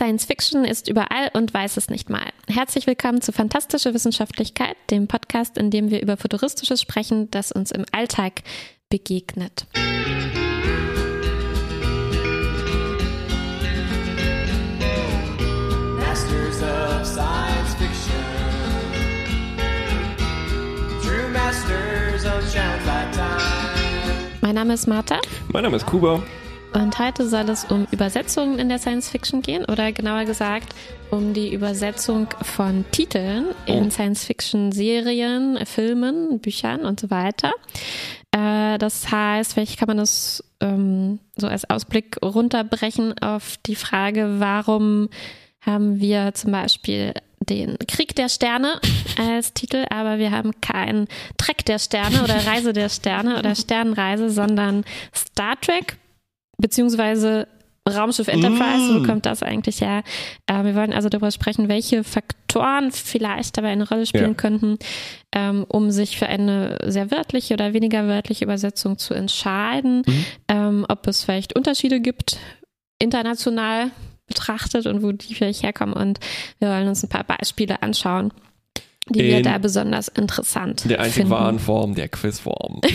[0.00, 2.24] Science Fiction ist überall und weiß es nicht mal.
[2.48, 7.70] Herzlich willkommen zu Fantastische Wissenschaftlichkeit, dem Podcast, in dem wir über Futuristisches sprechen, das uns
[7.70, 8.40] im Alltag
[8.88, 9.66] begegnet.
[15.98, 18.14] Masters of Science Fiction.
[21.02, 22.70] True Masters of Time.
[24.40, 25.20] Mein Name ist Martha
[25.52, 26.22] Mein Name ist Kuba.
[26.72, 30.74] Und heute soll es um Übersetzungen in der Science Fiction gehen oder genauer gesagt
[31.10, 33.90] um die Übersetzung von Titeln in Oh.
[33.90, 37.52] Science Fiction Serien, Filmen, Büchern und so weiter.
[38.30, 44.36] Äh, das heißt, vielleicht kann man das ähm, so als Ausblick runterbrechen auf die Frage,
[44.38, 45.08] warum
[45.60, 48.80] haben wir zum Beispiel den Krieg der Sterne
[49.18, 51.06] als Titel, aber wir haben kein
[51.36, 55.96] Trek der Sterne oder Reise der Sterne oder Sternenreise, sondern Star Trek
[56.60, 57.48] beziehungsweise
[57.88, 59.06] Raumschiff Enterprise, wo Mm.
[59.06, 60.02] kommt das eigentlich her?
[60.46, 64.34] Äh, wir wollen also darüber sprechen, welche Faktoren vielleicht dabei eine Rolle spielen Ja.
[64.34, 64.78] könnten,
[65.34, 70.24] ähm, um sich für eine sehr wörtliche oder weniger wörtliche Übersetzung zu entscheiden, Mhm.
[70.48, 72.36] ähm, ob es vielleicht Unterschiede gibt,
[73.00, 73.90] international
[74.26, 75.94] betrachtet und wo die vielleicht herkommen.
[75.94, 76.20] Und
[76.58, 78.32] wir wollen uns ein paar Beispiele anschauen,
[79.10, 81.30] die wir In da besonders interessant Der einzig finden.
[81.30, 82.80] wahren Form der Quizform.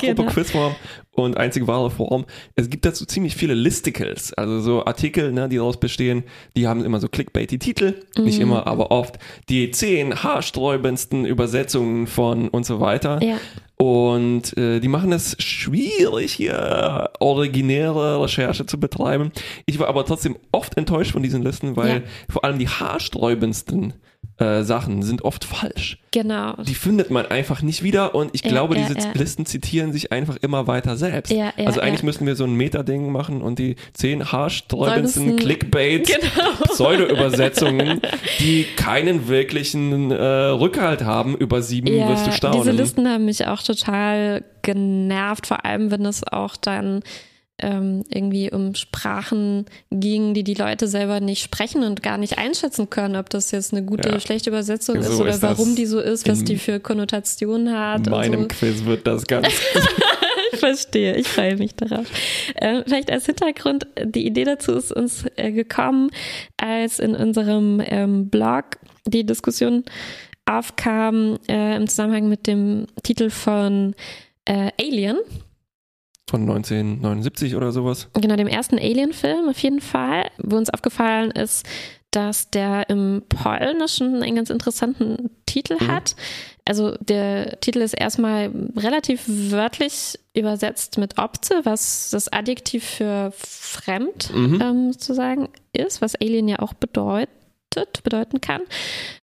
[0.00, 0.12] Genau.
[0.24, 0.74] Apropos Quizform
[1.12, 2.24] und einzig wahre Form.
[2.56, 6.24] Es gibt dazu ziemlich viele Listicles, also so Artikel, ne, die daraus bestehen.
[6.56, 8.42] Die haben immer so clickbaity Titel, nicht Mhm.
[8.42, 9.18] immer, aber oft.
[9.50, 13.20] Die zehn haarsträubendsten Übersetzungen von und so weiter.
[13.22, 13.36] Ja.
[13.76, 19.30] Und äh, die machen es schwierig, hier originäre Recherche zu betreiben.
[19.66, 22.02] Ich war aber trotzdem oft enttäuscht von diesen Listen, weil Ja.
[22.28, 23.92] vor allem die haarsträubendsten
[24.38, 25.98] äh, Sachen sind oft falsch.
[26.10, 26.54] Genau.
[26.62, 29.12] Die findet man einfach nicht wieder und ich Ja, glaube, ja, diese ja.
[29.14, 31.32] Listen zitieren sich einfach immer weiter selbst.
[31.56, 36.50] Also eigentlich müssten wir so ein Meta-Ding machen und die zehn haarsträubendsten Sträubendsten- Clickbait Genau.
[36.72, 38.00] Pseudo-Übersetzungen,
[38.40, 42.58] die keinen wirklichen äh, Rückhalt haben, über sieben wirst du staunen.
[42.58, 47.02] Diese Listen haben mich auch total genervt, vor allem wenn es auch dann
[47.60, 52.90] ähm, irgendwie um Sprachen ging, die die Leute selber nicht sprechen und gar nicht einschätzen
[52.90, 54.14] können, ob das jetzt eine gute Ja.
[54.14, 57.72] oder schlechte Übersetzung So ist oder ist warum die so ist, was die für Konnotationen
[57.78, 58.06] hat.
[58.06, 58.48] In meinem so.
[58.48, 59.48] Quiz wird das ganz
[60.52, 62.06] Ich verstehe, ich freue mich darauf.
[62.54, 66.10] Äh, vielleicht als Hintergrund, die Idee dazu ist uns äh, gekommen,
[66.56, 69.82] als in unserem ähm, Blog die Diskussion
[70.46, 73.94] aufkam äh, im Zusammenhang mit dem Titel von
[74.44, 75.16] äh, Alien,
[76.28, 78.08] von 1979 oder sowas.
[78.14, 81.66] genau dem ersten Alien-Film auf jeden Fall, wo uns aufgefallen ist,
[82.10, 85.88] dass der im Polnischen einen ganz interessanten Titel Mhm.
[85.88, 86.14] hat.
[86.64, 94.32] Also der Titel ist erstmal relativ wörtlich übersetzt mit obce, was das Adjektiv für fremd
[94.34, 94.60] Mhm.
[94.62, 97.28] ähm, sozusagen ist, was Alien ja auch bedeutet
[98.04, 98.62] bedeuten kann.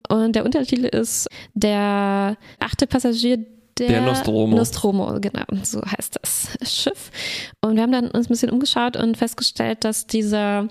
[0.10, 3.40] Und der Untertitel ist der achte Passagier
[3.78, 4.56] der, Der Nostromo.
[4.56, 7.12] Nostromo, genau, so heißt das Schiff.
[7.62, 10.68] Und wir haben dann uns ein bisschen umgeschaut und festgestellt, dass dieser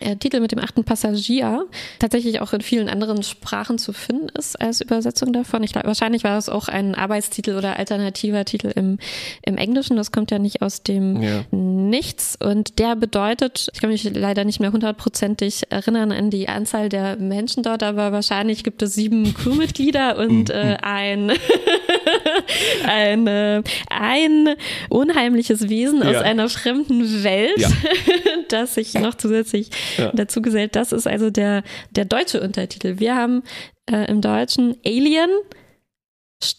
[0.00, 1.66] äh, Titel mit dem achten Passagier
[1.98, 5.62] tatsächlich auch in vielen anderen Sprachen zu finden ist als Übersetzung davon.
[5.62, 8.98] Ich glaube, wahrscheinlich war es auch ein Arbeitstitel oder alternativer Titel im,
[9.44, 9.96] im Englischen.
[9.96, 11.44] Das kommt ja nicht aus dem Ja.
[11.52, 12.36] Nichts.
[12.42, 17.16] Und der bedeutet, ich kann mich leider nicht mehr hundertprozentig erinnern an die Anzahl der
[17.16, 21.32] Menschen dort, aber wahrscheinlich gibt es sieben Crewmitglieder und äh, ein,
[22.86, 24.48] ein, äh, ein
[24.88, 26.20] unheimliches Wesen aus Ja.
[26.22, 27.68] einer fremden Welt, Ja.
[28.48, 30.12] das sich noch zusätzlich Ja.
[30.12, 30.76] dazu gesellt.
[30.76, 32.98] Das ist also der, der deutsche Untertitel.
[32.98, 33.42] Wir haben
[33.90, 35.30] äh, im Deutschen Alien,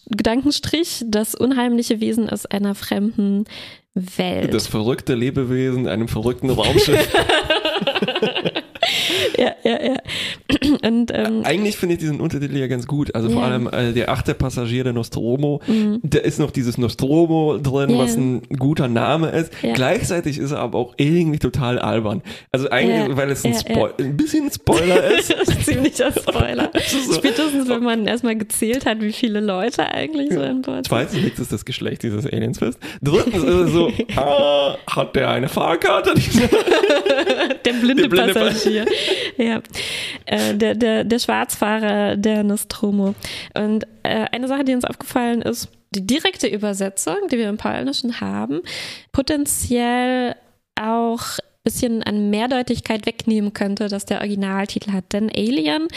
[0.07, 3.45] Gedankenstrich, das unheimliche Wesen aus einer fremden
[3.95, 4.53] Welt.
[4.53, 7.07] Das verrückte Lebewesen in einem verrückten Raumschiff.
[9.37, 9.95] ja, ja, ja.
[10.83, 13.13] Und ähm, Eigentlich finde ich diesen Untertitel ja ganz gut.
[13.15, 13.47] Also vor Ja.
[13.49, 15.61] allem äh, der achte Passagier der Nostromo.
[16.03, 17.97] Da ist noch dieses Nostromo drin, Ja.
[17.99, 19.51] was ein guter Name ist.
[19.61, 19.73] Ja.
[19.73, 22.21] Gleichzeitig ist er aber auch irgendwie total albern.
[22.51, 23.55] Also eigentlich, weil es ein,
[23.99, 25.31] ein bisschen Spoiler ist.
[25.31, 26.71] das ist ziemlicher Spoiler.
[27.07, 27.13] so.
[27.13, 30.87] Spätestens, wenn man erstmal gezählt hat, wie viele Leute eigentlich so Bord sind.
[30.87, 32.79] Zweitens liegt es das Geschlecht dieses Aliens fest.
[33.01, 33.82] Drittens ist es so,
[34.15, 36.13] ah, hat der eine Fahrkarte?
[37.65, 38.85] Der blinde, Der blinde Passagier.
[39.37, 39.61] ja.
[40.25, 43.15] Äh, der, der, der Schwarzfahrer der Nostromo.
[43.53, 48.19] Und äh, eine Sache, die uns aufgefallen ist, die direkte Übersetzung, die wir im Polnischen
[48.19, 48.61] haben,
[49.11, 50.35] potenziell
[50.79, 51.21] auch
[51.63, 55.13] bisschen an Mehrdeutigkeit wegnehmen könnte, dass der Originaltitel hat.
[55.13, 55.87] Denn Alien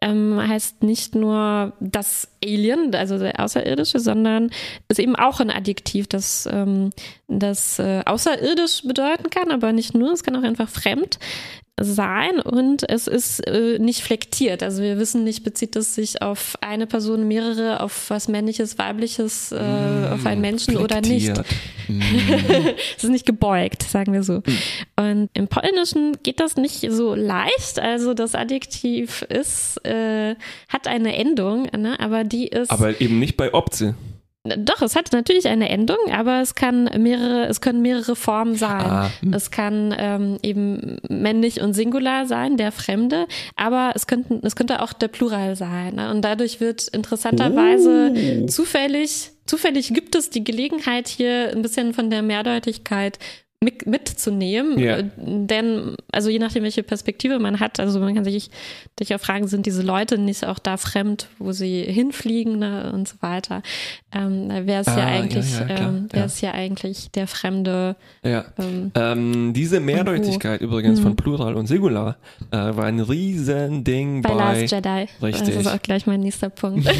[0.00, 4.50] ähm, heißt nicht nur das Alien, also der Außerirdische, sondern
[4.88, 6.90] ist eben auch ein Adjektiv, das, ähm,
[7.28, 11.18] das äh, außerirdisch bedeuten kann, aber nicht nur, es kann auch einfach fremd
[11.80, 14.62] sein und es ist äh, nicht flektiert.
[14.62, 19.52] Also wir wissen nicht, bezieht es sich auf eine Person, mehrere, auf was männliches, weibliches,
[19.52, 21.32] äh, auf einen Menschen oder nicht.
[21.32, 21.46] Flektiert.
[22.96, 24.42] es ist nicht gebeugt, sagen wir so.
[24.96, 27.78] Und im Polnischen geht das nicht so leicht.
[27.78, 30.36] Also das Adjektiv ist, äh,
[30.68, 31.98] hat eine Endung, ne?
[31.98, 32.70] aber die ist.
[32.70, 33.94] Aber eben nicht bei Opze.
[34.44, 38.80] Doch, es hat natürlich eine Endung, aber es kann mehrere, es können mehrere Formen sein.
[38.80, 39.32] Ah, hm.
[39.32, 44.82] Es kann ähm, eben männlich und Singular sein, der Fremde, aber es könnten, es könnte
[44.82, 45.94] auch der Plural sein.
[45.94, 46.10] Ne?
[46.10, 48.46] Und dadurch wird interessanterweise Oh.
[48.46, 53.20] zufällig, zufällig gibt es die Gelegenheit hier ein bisschen von der Mehrdeutigkeit
[53.62, 54.78] mit, mitzunehmen.
[54.78, 54.98] Ja.
[54.98, 58.50] Äh, Denn, also je nachdem, welche Perspektive man hat, also man kann sich
[58.96, 63.16] durchaus fragen, sind diese Leute nicht auch da fremd, wo sie hinfliegen ne, und so
[63.20, 63.62] weiter.
[64.12, 66.26] Ähm, Wer ist Ah, ja ja, eigentlich, ja, klar, ähm, ja.
[66.40, 67.96] ja eigentlich der Fremde?
[68.24, 68.44] Ja.
[68.58, 72.16] Ähm, Ähm, diese Mehrdeutigkeit übrigens von Plural und Singular
[72.50, 74.60] äh, war ein Riesending bei, bei.
[74.60, 75.06] Last Jedi.
[75.22, 75.54] Richtig.
[75.54, 76.88] Das ist auch gleich mein nächster Punkt.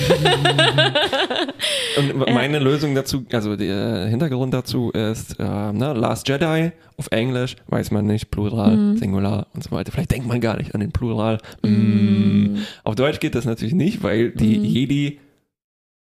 [1.99, 6.52] Und meine Lösung dazu, also der Hintergrund dazu ist, äh, ne, Last Jedi
[6.97, 8.97] auf Englisch, weiß man nicht, Plural, Mhm.
[8.99, 9.93] Singular und so weiter.
[9.93, 11.39] Vielleicht denkt man gar nicht an den Plural.
[11.63, 12.57] Mm.
[12.85, 14.65] Auf Deutsch geht das natürlich nicht, weil die Mhm.
[14.65, 15.19] Jedi,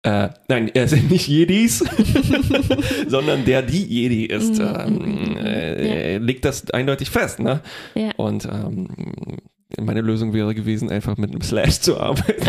[0.03, 1.79] äh, nein, es sind nicht Jedis,
[3.07, 4.75] sondern der die Jedi ist, Mhm.
[4.77, 7.61] ähm, äh, legt das eindeutig fest, ne?
[7.95, 8.11] ja.
[8.17, 8.87] Und ähm,
[9.81, 12.41] meine Lösung wäre gewesen, einfach mit einem Slash zu arbeiten.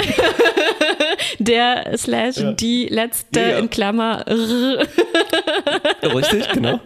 [1.38, 2.52] Der slash Ja.
[2.52, 3.58] die letzte Ja, ja.
[3.58, 4.24] in Klammer.
[6.02, 6.80] Richtig, genau.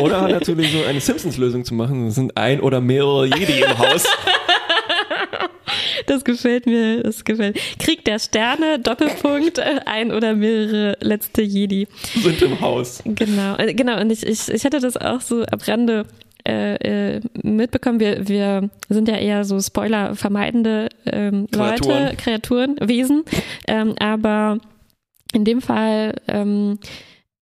[0.00, 2.08] Oder natürlich so eine Simpsons-Lösung zu machen.
[2.08, 4.04] Es sind ein oder mehrere Jedi im Haus.
[6.06, 7.58] Das gefällt mir, das gefällt.
[7.78, 11.88] Krieg der Sterne, Doppelpunkt, ein oder mehrere letzte Jedi.
[12.22, 13.02] sind im Haus.
[13.04, 14.00] Genau, äh, genau.
[14.00, 16.06] Und ich, ich, ich hatte das auch so am Rande
[16.46, 18.00] äh, äh, mitbekommen.
[18.00, 22.76] Wir, wir sind ja eher so Spoiler vermeidende ähm, Leute, Kreaturen.
[22.80, 23.24] Wesen.
[23.66, 24.58] Ähm, aber
[25.32, 26.78] in dem Fall ähm,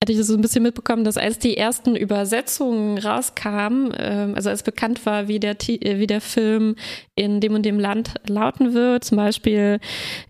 [0.02, 4.64] hatte ich so ein bisschen mitbekommen, dass als die ersten Übersetzungen rauskamen, ähm, also als
[4.64, 6.74] bekannt war, wie der, äh, wie der Film
[7.14, 9.78] in dem und dem Land lauten wird, zum Beispiel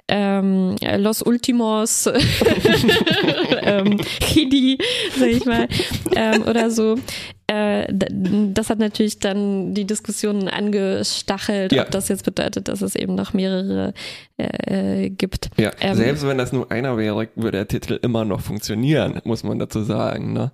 [0.08, 2.06] ähm, Los Ultimos
[3.62, 4.78] ähm, Kidi,
[5.18, 5.68] sag ich mal,
[6.16, 6.96] ähm, oder so.
[7.48, 11.82] Äh, das hat natürlich dann die Diskussionen angestachelt, Ja.
[11.82, 13.94] ob das jetzt bedeutet, dass es eben noch mehrere
[14.36, 15.50] äh, gibt.
[15.58, 19.42] Ja, Ähm, selbst wenn das nur einer wäre, würde der Titel immer noch funktionieren, muss
[19.44, 20.32] man dazu sagen.
[20.32, 20.52] Ne?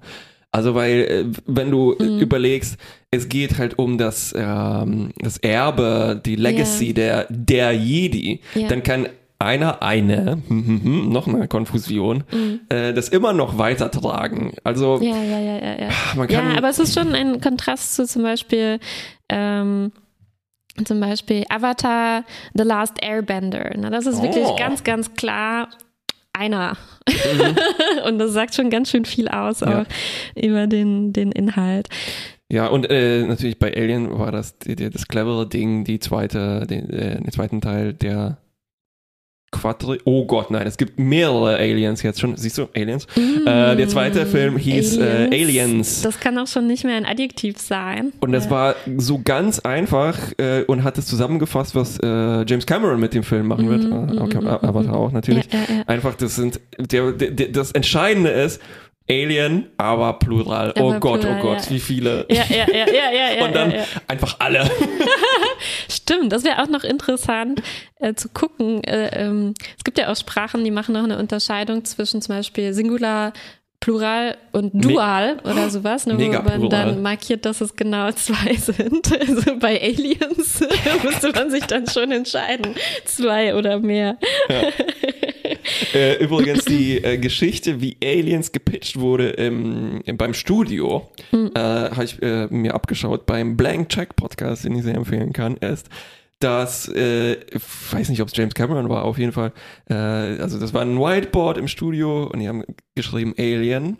[0.50, 2.18] Also weil, äh, wenn du äh, Mhm.
[2.20, 2.78] überlegst,
[3.10, 8.68] es geht halt um das, ähm, das Erbe, die Legacy der, der Jedi, Ja.
[8.68, 9.08] dann kann
[9.38, 12.24] einer, eine, noch eine Konfusion,
[12.68, 14.52] äh, das immer noch weitertragen.
[14.64, 15.02] Also Mhm.
[15.04, 15.88] Ja, ja, ja, ja, ja.
[16.16, 16.50] man kann...
[16.52, 18.80] Ja, aber es ist schon ein Kontrast zu zum Beispiel,
[19.28, 19.92] ähm,
[20.84, 22.24] zum Beispiel Avatar
[22.54, 23.70] The Last Airbender.
[23.90, 24.56] Das ist wirklich Oh.
[24.56, 25.68] ganz, ganz klar
[26.32, 26.76] einer.
[28.06, 29.68] Und das sagt schon ganz schön viel aus Mhm.
[29.70, 29.82] Ja.
[29.82, 29.86] auch
[30.40, 31.88] über den, den Inhalt.
[32.50, 37.20] Ja, und äh, natürlich bei Alien war das das clevere Ding, die zweite, den, äh,
[37.20, 38.38] den zweiten Teil der
[39.50, 39.98] Quadri.
[40.04, 42.36] Oh Gott, nein, es gibt mehrere Aliens jetzt schon.
[42.36, 43.06] Siehst du, Aliens?
[43.16, 46.02] Äh, der zweite Film hieß Äh, Aliens.
[46.02, 48.12] Das kann auch schon nicht mehr ein Adjektiv sein.
[48.20, 48.50] Und das Ja.
[48.50, 53.22] war so ganz einfach äh, und hat es zusammengefasst, was äh, James Cameron mit dem
[53.22, 53.84] Film machen wird.
[53.84, 55.46] Mhm, Äh, okay, mhm, Avatar auch natürlich.
[55.50, 55.82] Ja, ja.
[55.86, 58.60] Einfach, das sind, der, der, der, das Entscheidende ist
[59.10, 60.72] Alien, aber plural.
[60.78, 61.70] oh Aber Gott, plural, oh Gott, ja.
[61.70, 62.26] wie viele.
[62.30, 63.84] Ja, ja, ja, ja, ja, ja, und dann ja, ja.
[64.06, 64.70] einfach alle.
[65.88, 67.62] Stimmt, das wäre auch noch interessant
[68.00, 68.84] äh, zu gucken.
[68.84, 72.74] Äh, ähm, es gibt ja auch Sprachen, die machen noch eine Unterscheidung zwischen zum Beispiel
[72.74, 73.32] Singular,
[73.80, 79.12] Plural und Dual oder sowas, ne, wo man dann markiert, dass es genau zwei sind.
[79.18, 80.60] Also bei Aliens
[81.04, 82.74] müsste man sich dann schon entscheiden,
[83.04, 84.18] zwei oder mehr.
[85.94, 91.50] Äh, übrigens die äh, Geschichte, wie Aliens gepitcht wurde im, im, beim Studio, Hm.
[91.54, 95.56] äh, habe ich äh, mir abgeschaut beim Blank Check Podcast, den ich sehr empfehlen kann,
[95.58, 95.88] ist,
[96.40, 99.52] dass, äh, ich weiß nicht, ob es James Cameron war, auf jeden Fall,
[99.90, 102.62] äh, also das war ein Whiteboard im Studio und die haben
[102.94, 103.96] geschrieben Alien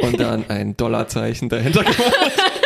[0.00, 2.02] und dann ein Dollarzeichen dahinter gemacht.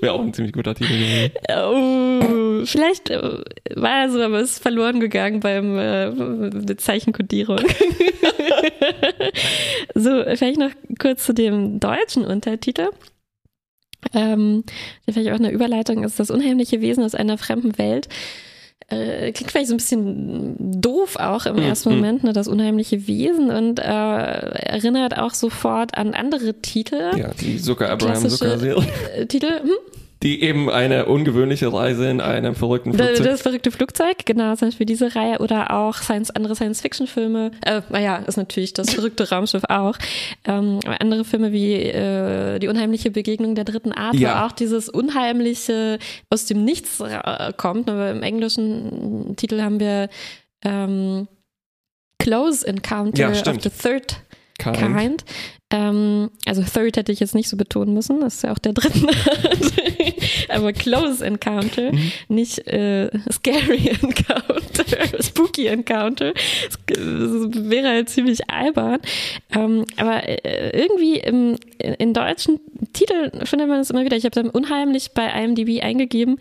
[0.00, 1.32] Wäre auch ein ziemlich guter Titel gewesen.
[1.48, 3.42] Oh, vielleicht äh,
[3.74, 7.58] war er so, aber es ist verloren gegangen beim äh, Zeichenkodierung.
[9.94, 12.88] so, vielleicht noch kurz zu dem deutschen Untertitel.
[14.14, 14.64] Ähm,
[15.06, 18.08] der vielleicht auch eine Überleitung ist, das unheimliche Wesen aus einer fremden Welt.
[18.90, 21.96] Äh, klingt vielleicht so ein bisschen doof auch im Mhm, ersten mhm.
[21.96, 27.10] Moment, ne, das unheimliche Wesen und äh, erinnert auch sofort an andere Titel.
[27.14, 28.56] Ja, die Zucker Abraham Zucker.
[29.14, 29.70] Äh, Titel, hm?
[30.22, 33.24] Die eben eine ungewöhnliche Reise in einem verrückten Flugzeug.
[33.24, 37.52] das verrückte Flugzeug, genau, zum Beispiel diese Reihe oder auch Science, andere Science-Fiction-Filme.
[37.64, 39.96] Äh, naja, ist natürlich das verrückte Raumschiff auch.
[40.44, 44.42] Ähm, andere Filme wie äh, Die unheimliche Begegnung der dritten Art, Ja.
[44.42, 45.98] wo auch dieses Unheimliche
[46.30, 47.88] aus dem Nichts äh, kommt.
[47.88, 50.08] Aber im englischen Titel haben wir
[50.64, 51.28] ähm,
[52.20, 54.16] Close Encounter Ja, of the Third
[54.58, 54.76] Kind.
[54.76, 55.24] Kind.
[55.70, 58.72] Ähm, also Third hätte ich jetzt nicht so betonen müssen, das ist ja auch der
[58.72, 59.06] dritte.
[60.48, 62.12] Aber Close Encounter, Mhm.
[62.28, 64.84] nicht äh, Scary Encounter,
[65.22, 66.32] Spooky Encounter.
[66.86, 69.00] Das, wäre halt ziemlich albern.
[69.54, 72.60] Ähm, aber äh, irgendwie im, in deutschen
[72.92, 74.16] Titeln findet man es immer wieder.
[74.16, 76.36] Ich habe dann unheimlich bei IMDb eingegeben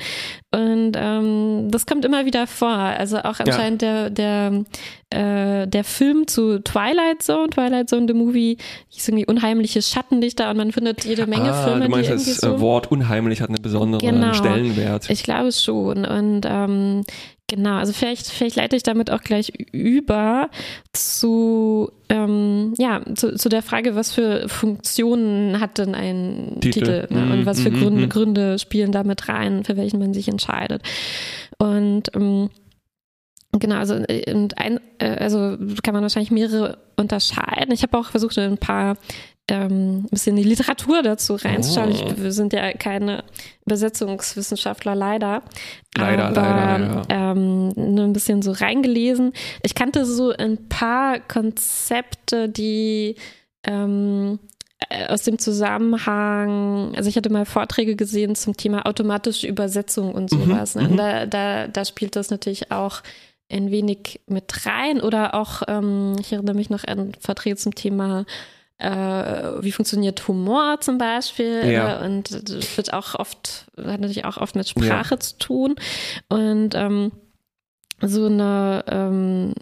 [0.52, 2.70] und ähm, das kommt immer wieder vor.
[2.70, 4.66] Also auch anscheinend der, der,
[5.10, 8.58] äh, der Film zu Twilight Zone, Twilight Zone, the Movie,
[8.90, 12.56] hieß irgendwie unheimliche Schattenlichter und man findet jede Menge ah, Filme, du meinst, das so.
[12.56, 14.34] äh, Wort unheimlich hat einen besonderen Genau.
[14.34, 15.10] Stellenwert.
[15.10, 16.04] Ich glaube schon.
[16.04, 17.04] Und ähm,
[17.48, 20.50] genau, also vielleicht, vielleicht leite ich damit auch gleich über
[20.92, 26.80] zu, ähm, ja, zu, zu der Frage, was für Funktionen hat denn ein Titel.
[26.82, 27.22] Titel, ne?
[27.22, 28.10] Mhm, und was für mhm, Gründe, mhm.
[28.10, 30.82] Gründe spielen damit rein, für welchen man sich entscheidet.
[31.60, 32.50] Und ähm,
[33.60, 37.72] Genau, also, äh, und ein, äh, also kann man wahrscheinlich mehrere unterscheiden.
[37.74, 38.98] Ich habe auch versucht, ein paar
[39.50, 41.92] ähm, ein bisschen die Literatur dazu reinzuschauen.
[41.92, 42.12] Oh.
[42.12, 43.24] Ich, wir sind ja keine
[43.66, 45.42] Übersetzungswissenschaftler, leider.
[45.96, 49.34] Leider, Aber, leider, Ähm, nur ein bisschen so reingelesen.
[49.64, 53.16] Ich kannte so ein paar Konzepte, die
[53.64, 54.40] ähm,
[54.90, 60.30] äh, aus dem Zusammenhang, also ich hatte mal Vorträge gesehen zum Thema automatische Übersetzung und
[60.30, 60.76] sowas.
[60.76, 60.84] ne?
[60.84, 60.92] mhm.
[60.92, 63.02] Und da, da, da spielt das natürlich auch
[63.50, 68.26] ein wenig mit rein oder auch, ähm, ich erinnere mich noch an Vorträge zum Thema
[68.80, 72.00] äh, wie funktioniert Humor zum Beispiel Ja.
[72.02, 75.76] äh, und das wird auch oft, hat natürlich auch oft mit Sprache zu tun.
[76.30, 77.12] Und ähm,
[78.02, 79.54] so eine, ähm,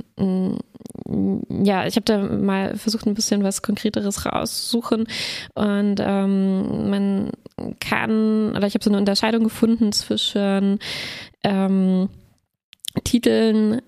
[1.63, 5.07] ja, ich habe da mal versucht, ein bisschen was Konkreteres rauszusuchen.
[5.53, 7.31] Und ähm, man
[7.79, 10.79] kann, oder ich habe so eine Unterscheidung gefunden zwischen
[11.43, 12.09] ähm,
[13.03, 13.81] Titeln,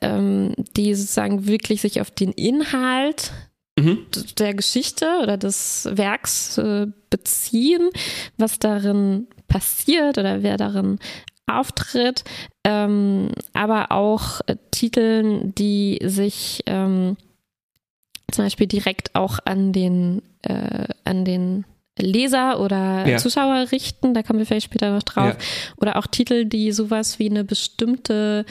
[0.00, 3.32] ähm, die sozusagen wirklich sich auf den Inhalt
[3.78, 4.06] Mhm.
[4.38, 7.88] der Geschichte oder des Werks äh, beziehen,
[8.36, 10.98] was darin passiert oder wer darin
[11.46, 12.22] auftritt,
[12.64, 17.16] ähm, aber auch äh, Titeln, die sich ähm,
[18.30, 21.64] zum Beispiel direkt auch an den, äh, an den
[21.98, 23.18] Leser oder Ja.
[23.18, 25.36] Zuschauer richten, da kommen wir vielleicht später noch drauf, Ja.
[25.76, 28.44] oder auch Titel, die sowas wie eine bestimmte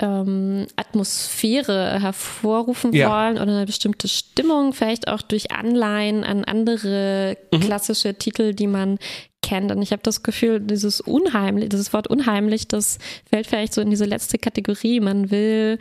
[0.00, 3.08] ähm, Atmosphäre hervorrufen Ja.
[3.08, 7.60] wollen oder eine bestimmte Stimmung, vielleicht auch durch Anleihen an andere Mhm.
[7.60, 8.98] klassische Titel, die man
[9.42, 9.70] kennt.
[9.70, 13.90] Und ich habe das Gefühl, dieses unheimlich, dieses Wort unheimlich, das fällt vielleicht so in
[13.90, 14.98] diese letzte Kategorie.
[14.98, 15.78] Man will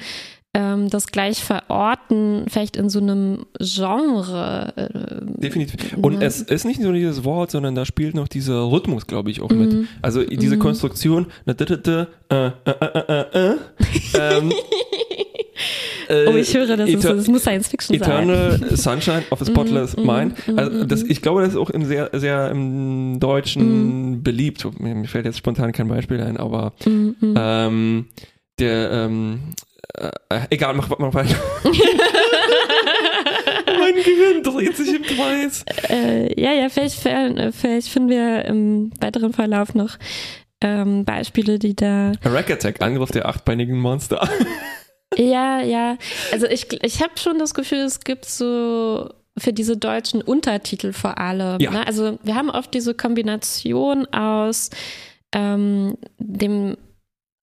[0.53, 4.74] ähm, das gleich verorten, vielleicht in so einem Genre.
[4.75, 5.96] Äh, Definitiv.
[6.01, 6.25] Und Ne?
[6.25, 9.50] es ist nicht nur dieses Wort, sondern da spielt noch dieser Rhythmus, glaube ich, auch
[9.50, 9.72] mit.
[9.72, 9.88] Mhm.
[10.01, 13.58] Also diese Konstruktion, na, da, da, da, äh, äh, äh, äh, äh,
[14.20, 14.51] ähm,
[16.10, 18.10] äh, oh, ich höre, das, ist, das muss Science Fiction sein.
[18.29, 20.48] Eternal Sunshine of a Spotless Mhm, Mind.
[20.48, 24.24] mhm, Also das, ich glaube, das ist auch im sehr, sehr im Deutschen Mhm.
[24.24, 24.67] beliebt.
[24.81, 27.34] Mir, fällt jetzt spontan kein Beispiel ein, aber Mhm, mhm.
[27.38, 28.05] ähm,
[28.60, 29.39] der, ähm,
[29.94, 30.12] äh,
[30.50, 31.36] egal, mach, mach weiter.
[33.66, 35.66] mein Gehirn dreht sich im Kreis.
[35.90, 39.98] Äh, ja, ja, vielleicht, vielleicht vielleicht finden wir im weiteren Verlauf noch
[40.62, 42.14] ähm, Beispiele, die da.
[42.24, 44.28] Rack Attack, Angriff der achtbeinigen Monster.
[45.18, 45.98] Ja, ja.
[46.32, 51.18] Also ich, ich habe schon das Gefühl, es gibt so für diese deutschen Untertitel vor
[51.18, 51.60] allem.
[51.60, 51.72] Ja.
[51.72, 51.86] Ne?
[51.86, 54.70] Also wir haben oft diese Kombination aus
[55.34, 56.78] ähm, dem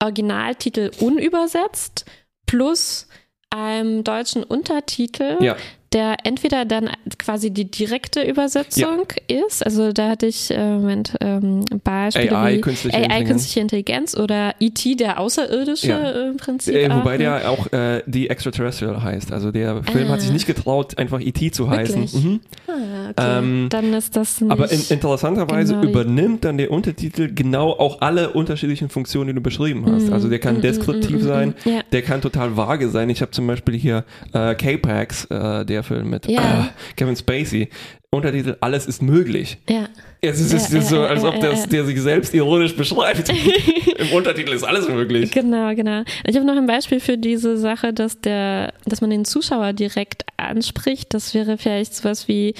[0.02, 2.06] Originaltitel unübersetzt
[2.48, 3.06] plus
[3.50, 5.56] einem deutschen Untertitel, Ja.
[5.92, 11.64] Der entweder dann quasi die direkte Übersetzung ist, also da hatte ich äh, Moment, ähm,
[11.82, 13.28] Beispiele AI, wie künstliche AI, Intelligenz.
[13.30, 16.10] künstliche Intelligenz oder E.T., der Außerirdische Ja.
[16.10, 16.74] äh, im Prinzip.
[16.74, 17.24] Äh, wobei ne?
[17.24, 19.32] der auch äh, The Extraterrestrial heißt.
[19.32, 20.12] Also der Film Ah.
[20.12, 21.50] hat sich nicht getraut, einfach E.T.
[21.52, 22.00] zu heißen.
[22.12, 22.40] Mhm.
[22.66, 22.72] Ah,
[23.10, 23.38] okay.
[23.38, 24.50] Ähm, dann ist das nicht.
[24.52, 29.34] Aber in, interessanterweise genau die- übernimmt dann der Untertitel genau auch alle unterschiedlichen Funktionen, die
[29.34, 30.08] du beschrieben hast.
[30.08, 30.12] Mhm.
[30.12, 31.54] Also der kann Mhm, deskriptiv mhm, sein.
[31.64, 31.80] Ja.
[31.92, 33.08] der kann total vage sein.
[33.10, 34.04] Ich habe zum Beispiel hier
[34.34, 36.64] äh, K-Pax, äh, der Film mit Ja.
[36.66, 37.68] äh, Kevin Spacey.
[38.10, 39.58] Untertitel Alles ist möglich.
[39.68, 39.88] ja.
[40.20, 43.28] Es ist, es Ja, ist so, als ob das, der sich selbst ironisch beschreibt.
[43.98, 45.30] Im Untertitel ist alles möglich.
[45.30, 46.02] Genau, genau.
[46.26, 50.24] Ich habe noch ein Beispiel für diese Sache, dass der, dass man den Zuschauer direkt
[50.36, 51.14] anspricht.
[51.14, 52.54] Das wäre vielleicht sowas wie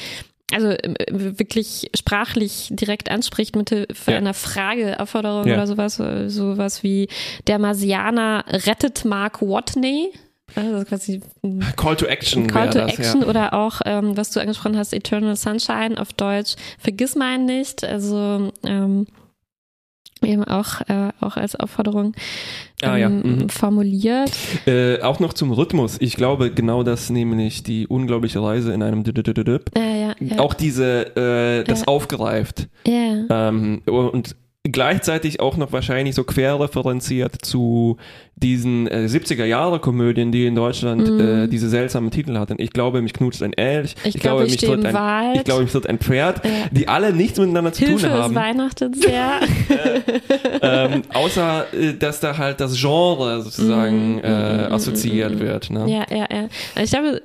[0.53, 4.17] also äh, wirklich sprachlich direkt anspricht mit für Ja.
[4.19, 5.55] einer Frageaufforderung Ja.
[5.55, 7.09] oder sowas, äh, sowas wie
[7.49, 10.11] der Marsianer rettet Mark Watney.
[10.55, 11.21] Also quasi
[11.77, 12.47] Call to Action.
[12.47, 13.27] Call to das, Action Ja.
[13.29, 17.85] oder auch, ähm, was du angesprochen hast, Eternal Sunshine auf Deutsch, vergiss meinen nicht.
[17.85, 19.07] Also ähm,
[20.23, 22.15] eben auch, äh, auch als Aufforderung
[22.83, 23.07] Ah, ja.
[23.09, 23.49] ähm, Mhm.
[23.51, 24.31] formuliert.
[24.67, 25.97] Äh, auch noch zum Rhythmus.
[26.01, 29.05] Ich glaube, genau das nämlich die unglaubliche Reise in einem.
[29.05, 31.87] Äh, ja, Auch diese, äh, das Ja.
[31.89, 32.69] aufgreift.
[32.87, 33.49] ja.
[33.49, 34.35] Ähm, und
[34.73, 37.97] gleichzeitig auch noch wahrscheinlich so querreferenziert zu
[38.37, 41.21] diesen äh, 70er-Jahre-Komödien, die in Deutschland Mhm.
[41.21, 42.55] äh, diese seltsamen Titel hatten.
[42.59, 43.95] Ich glaube, mich knutscht ein Elch.
[44.05, 45.37] Ich glaube, ich mich stehe tritt ein, Wald.
[45.39, 46.51] Ich glaube, mich tritt ein Pferd, Ja.
[46.71, 48.35] die alle nichts miteinander zu Hilfe, tun haben.
[48.35, 49.41] weihnachtet sehr.
[50.63, 55.37] ähm, außer, äh, dass da halt das Genre sozusagen Mm, äh, mm, mm, assoziiert mm,
[55.39, 55.41] mm.
[55.41, 55.71] wird.
[55.71, 55.87] Ne?
[55.91, 56.49] Ja, ja, ja.
[56.83, 57.21] Ich glaube,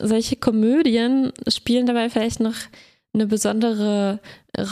[0.00, 2.54] solche Komödien spielen dabei vielleicht noch
[3.16, 4.20] eine besondere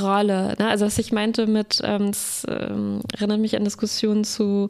[0.00, 0.54] Rolle.
[0.58, 0.68] Ne?
[0.68, 4.68] Also was ich meinte mit, ähm, das ähm, erinnert mich an Diskussionen zu,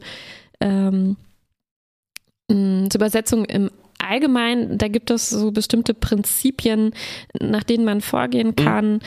[0.59, 1.17] ähm,
[2.49, 4.77] mh, zur Übersetzung im Allgemeinen.
[4.77, 6.93] Da gibt es so bestimmte Prinzipien,
[7.39, 8.99] nach denen man vorgehen kann,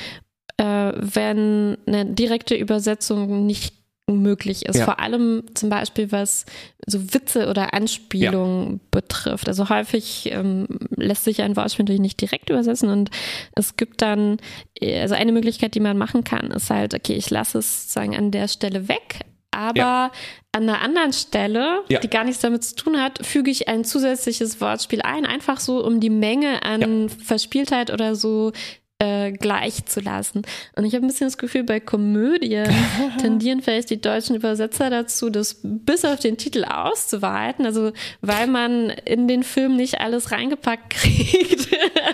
[0.59, 3.75] äh, wenn eine direkte Übersetzung nicht
[4.17, 4.77] möglich ist.
[4.77, 4.85] Ja.
[4.85, 6.45] Vor allem zum Beispiel, was
[6.87, 9.49] so Witze oder Anspielungen betrifft.
[9.49, 13.11] Also häufig ähm, lässt sich ein Wortspiel natürlich nicht direkt übersetzen und
[13.55, 14.39] es gibt dann,
[14.81, 18.17] äh, also eine Möglichkeit, die man machen kann, ist halt, okay, ich lasse es sozusagen
[18.17, 20.13] an der Stelle weg, aber Ja.
[20.53, 22.01] an einer anderen Stelle, Ja.
[22.01, 25.85] die gar nichts damit zu tun hat, füge ich ein zusätzliches Wortspiel ein, einfach so,
[25.85, 28.53] um die Menge an Verspieltheit oder so
[29.01, 30.43] äh, gleich zu lassen.
[30.75, 32.69] Und ich habe ein bisschen das Gefühl, bei Komödien
[33.21, 37.65] tendieren vielleicht die deutschen Übersetzer dazu, das bis auf den Titel auszuweiten.
[37.65, 41.69] Also weil man in den Film nicht alles reingepackt kriegt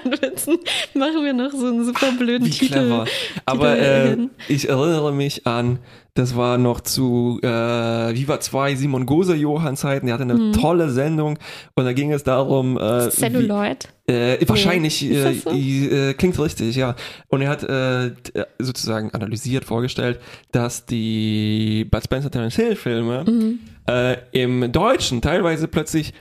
[0.04, 0.58] Witzen,
[0.94, 2.72] machen wir noch so einen super blöden Wie Titel.
[2.74, 3.06] clever.
[3.46, 5.78] Aber Titel äh, ich erinnere mich an,
[6.14, 10.90] das war noch zu äh, Viva 2 Simon Gose Johann Zeiten, der hatte eine tolle
[10.90, 11.38] Sendung
[11.74, 13.88] und da ging es darum, äh, Celluloid.
[14.06, 15.50] Äh, wahrscheinlich äh, so?
[15.50, 16.94] äh, klingt richtig, ja.
[17.28, 20.20] Und er hat äh, t- sozusagen analysiert, vorgestellt,
[20.52, 23.58] dass die Bud Spencer Terence Hill Filme Mhm.
[23.86, 26.14] Äh, im Deutschen teilweise plötzlich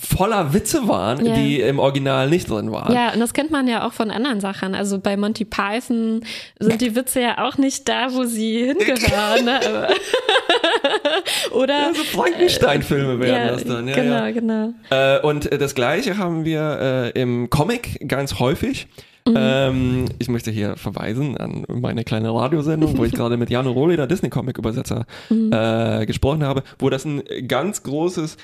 [0.00, 1.34] voller Witze waren, Ja.
[1.34, 2.92] die im Original nicht drin waren.
[2.94, 4.74] Ja, und das kennt man ja auch von anderen Sachen.
[4.74, 6.22] Also bei Monty Python
[6.58, 9.44] sind die Witze ja auch nicht da, wo sie hingehören.
[9.44, 9.60] Ne?
[11.52, 13.88] Oder Ja, so Frankenstein-Filme wären das dann.
[13.88, 14.30] Ja, genau, ja.
[14.30, 14.74] genau.
[14.90, 18.86] Äh, und äh, das gleiche haben wir äh, im Comic ganz häufig.
[19.26, 19.34] Mhm.
[19.38, 23.96] Ähm, ich möchte hier verweisen an meine kleine Radiosendung, wo ich gerade mit Jano Rohle,
[23.96, 25.50] der Disney-Comic-Übersetzer, Mhm.
[25.50, 28.36] äh, gesprochen habe, wo das ein ganz großes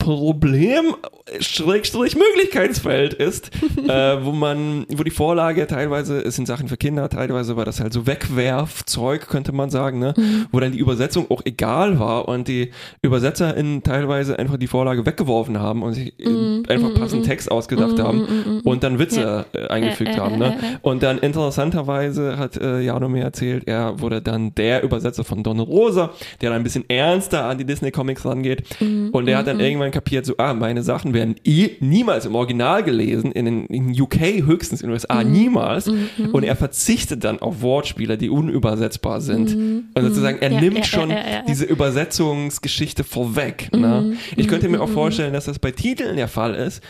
[0.00, 0.96] Problem,
[1.38, 3.50] Schrägstrich Möglichkeitsfeld ist,
[3.88, 7.78] äh, wo man, wo die Vorlage teilweise, es sind Sachen für Kinder, teilweise war das
[7.78, 10.14] halt so Wegwerfzeug, könnte man sagen, ne?
[10.50, 12.72] wo dann die Übersetzung auch egal war und die
[13.04, 18.62] ÜbersetzerInnen teilweise einfach die Vorlage weggeworfen haben und sich äh, einfach passenden Text ausgedacht haben
[18.64, 20.38] und dann Witze eingefügt Äh, äh, haben.
[20.38, 20.56] Ne?
[20.82, 25.60] Und dann interessanterweise hat äh, Jano mir erzählt, er wurde dann der Übersetzer von Don
[25.60, 26.10] Rosa,
[26.40, 28.80] der dann ein bisschen ernster an die Disney-Comics rangeht.
[28.80, 32.34] Mhm, Und der hat dann irgendwann kapiert, so, ah, meine Sachen werden eh niemals im
[32.34, 35.32] Original gelesen, in den in UK höchstens, in den USA Mhm.
[35.32, 35.88] niemals.
[36.32, 39.54] Und er verzichtet dann auf Wortspiele, die unübersetzbar sind.
[39.94, 40.54] Und sozusagen, er Mhm.
[40.54, 43.68] Ja, nimmt ja, schon ja, diese Übersetzungsgeschichte vorweg.
[43.72, 43.80] Mhm.
[43.80, 44.16] Ne?
[44.36, 46.82] Ich könnte mir auch vorstellen, dass das bei Titeln der Fall ist,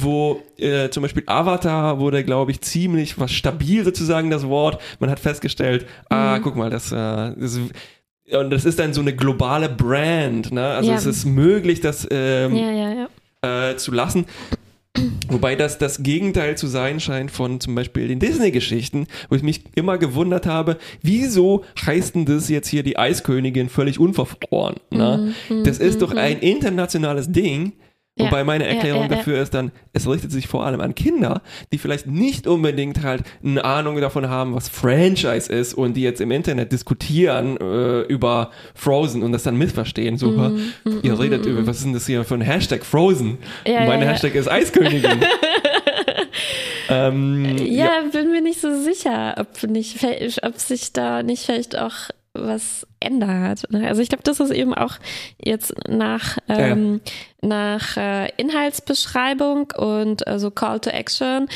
[0.00, 4.80] wo äh, zum Beispiel Avatar wurde, glaube ich, ziemlich was stabil sozusagen das Wort.
[5.00, 6.16] Man hat festgestellt, Mhm.
[6.16, 6.94] ah, guck mal, das, äh,
[7.38, 7.60] das
[8.32, 10.66] und das ist dann so eine globale Brand, ne?
[10.68, 10.96] Also Ja.
[10.96, 14.26] es ist möglich, das ähm, Ja, ja, äh, zu lassen.
[15.28, 19.62] Wobei das das Gegenteil zu sein scheint von zum Beispiel den Disney-Geschichten, wo ich mich
[19.74, 24.76] immer gewundert habe, wieso heißt denn das jetzt hier die Eiskönigin völlig unverfroren?
[24.90, 25.34] Ne?
[25.64, 27.72] das ist doch ein internationales Ding.
[28.18, 28.26] Ja.
[28.26, 29.16] Wobei meine Erklärung ja, ja.
[29.16, 33.24] dafür ist dann, es richtet sich vor allem an Kinder, die vielleicht nicht unbedingt halt
[33.44, 38.52] eine Ahnung davon haben, was Franchise ist und die jetzt im Internet diskutieren äh, über
[38.74, 40.16] Frozen und das dann missverstehen.
[40.16, 43.38] So, Mhm, ihr redet über, was ist denn das hier für ein Hashtag Frozen?
[43.66, 43.80] Ja.
[43.82, 45.20] Hashtag ist Eiskönigin.
[46.88, 49.98] ähm, Ja, bin mir nicht so sicher, ob nicht,
[50.42, 53.70] ob sich da nicht vielleicht auch was ändert.
[53.70, 53.88] ne?
[53.88, 54.94] Also ich glaube, das ist eben auch
[55.42, 57.00] jetzt nach, ähm,
[57.42, 61.48] nach äh, Inhaltsbeschreibung und also Call to Action.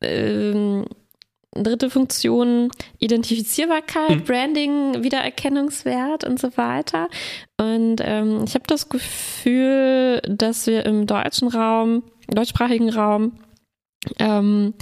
[0.00, 0.84] Ähm,
[1.56, 4.24] dritte Funktion Identifizierbarkeit, Mhm.
[4.24, 7.08] Branding, Wiedererkennungswert und so weiter.
[7.58, 13.38] Und ähm, ich habe das Gefühl, dass wir im deutschen Raum, deutschsprachigen Raum,
[14.18, 14.74] ähm,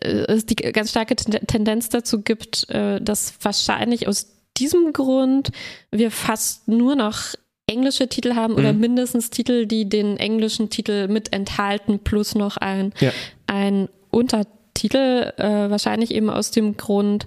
[0.00, 5.50] äh, es die ganz starke Ten- Tendenz dazu gibt, äh, dass wahrscheinlich aus diesem Grund
[5.90, 7.34] wir fast nur noch
[7.66, 8.80] englische Titel haben oder Mhm.
[8.80, 13.10] mindestens Titel, die den englischen Titel mit enthalten, plus noch ein, Ja.
[13.46, 17.26] ein Untertitel, äh, wahrscheinlich eben aus dem Grund,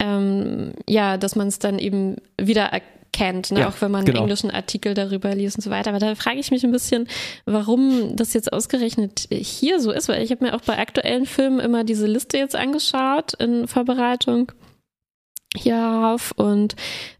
[0.00, 3.60] ähm, ja, dass man es dann eben wieder erkennt, ne?
[3.60, 4.18] Ja, auch wenn man genau.
[4.18, 5.90] einen englischen Artikel darüber liest und so weiter.
[5.90, 7.08] Aber da frage ich mich ein bisschen,
[7.46, 11.60] warum das jetzt ausgerechnet hier so ist, weil ich habe mir auch bei aktuellen Filmen
[11.60, 14.52] immer diese Liste jetzt angeschaut in Vorbereitung
[15.56, 16.76] hierauf und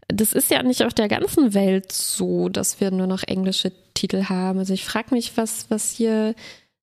[0.07, 4.25] das ist ja nicht auf der ganzen Welt so, dass wir nur noch englische Titel
[4.25, 4.59] haben.
[4.59, 6.33] Also ich frage mich, was, was hier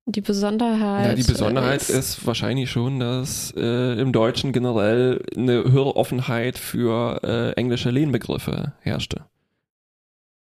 [0.07, 1.91] die Besonderheit Ja, die Besonderheit ist.
[1.91, 8.73] ist wahrscheinlich schon, dass äh, im Deutschen generell eine höhere Offenheit für äh, englische Lehnbegriffe
[8.81, 9.23] herrschte.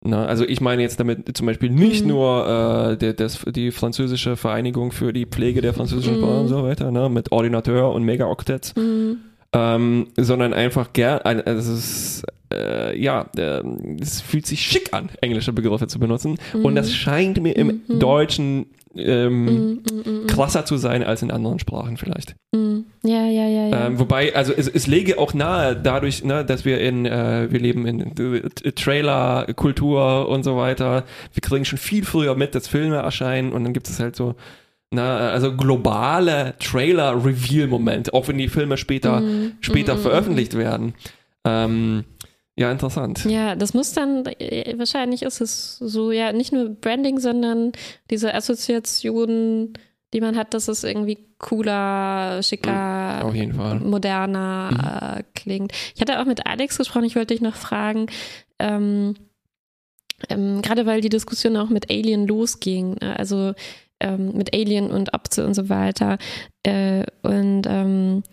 [0.08, 2.10] Na, also ich meine jetzt damit zum Beispiel nicht Mhm.
[2.12, 2.47] nur
[2.93, 6.19] äh, der, das, die französische Vereinigung für die Pflege der französischen Mhm.
[6.19, 9.17] Sprache und so weiter, ne, mit Ordinateur und Mega-Oktets, Mhm.
[9.55, 13.61] Ähm, sondern einfach gern, also es ist, äh, ja, äh,
[14.01, 17.99] es fühlt sich schick an, englische Begriffe zu benutzen und das scheint mir im Mhm.
[17.99, 18.65] Deutschen
[18.97, 22.35] ähm, Mhm, mhm, mhm, krasser zu sein als in anderen Sprachen vielleicht.
[22.53, 22.85] mhm.
[23.03, 23.87] Ja, ja, ja, ja.
[23.87, 27.59] Ähm, wobei, also es, es lege auch nahe, dadurch, ne, dass wir in, äh, wir
[27.59, 31.03] leben in äh, Trailer-Kultur und so weiter.
[31.33, 34.35] Wir kriegen schon viel früher mit, dass Filme erscheinen und dann gibt es halt so,
[34.95, 40.93] na, also globale Trailer-Reveal-Momente, auch wenn die Filme später, Mhm, später mhm, veröffentlicht werden.
[41.43, 42.05] Ähm,
[42.58, 43.25] ja, interessant.
[43.25, 47.73] Ja, das muss dann, äh, wahrscheinlich ist es so, ja, nicht nur Branding, sondern
[48.10, 49.73] diese Assoziation,
[50.13, 53.79] die man hat, dass es irgendwie cooler, schicker, Auf jeden Fall.
[53.81, 55.73] moderner äh, klingt.
[55.93, 58.08] Ich hatte auch mit Alex gesprochen, ich wollte dich noch fragen,
[58.60, 59.15] ähm,
[60.29, 63.19] ähm, gerade weil die Diskussion auch mit Alien losging, ne?
[63.19, 63.53] also
[63.99, 66.17] ähm, mit Alien und Opze und so weiter.
[66.63, 68.23] Äh, und ähm,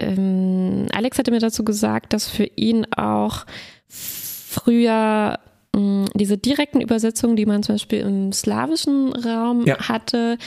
[0.00, 3.44] ähm, Alex hatte mir dazu gesagt, dass für ihn auch
[3.88, 5.38] früher
[5.74, 9.88] mh, diese direkten Übersetzungen, die man zum Beispiel im slawischen Raum Ja.
[9.88, 10.38] hatte,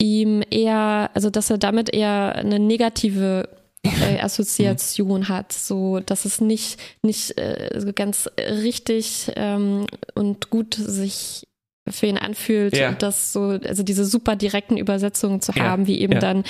[0.00, 3.48] ihm eher, also dass er damit eher eine negative
[3.82, 10.74] äh, Assoziation hat, so dass es nicht, nicht äh, so ganz richtig ähm, und gut
[10.74, 11.46] sich
[11.88, 12.92] für ihn anfühlt, Ja.
[12.92, 16.18] das so, also diese super direkten Übersetzungen zu Ja, haben, wie eben ja.
[16.20, 16.44] dann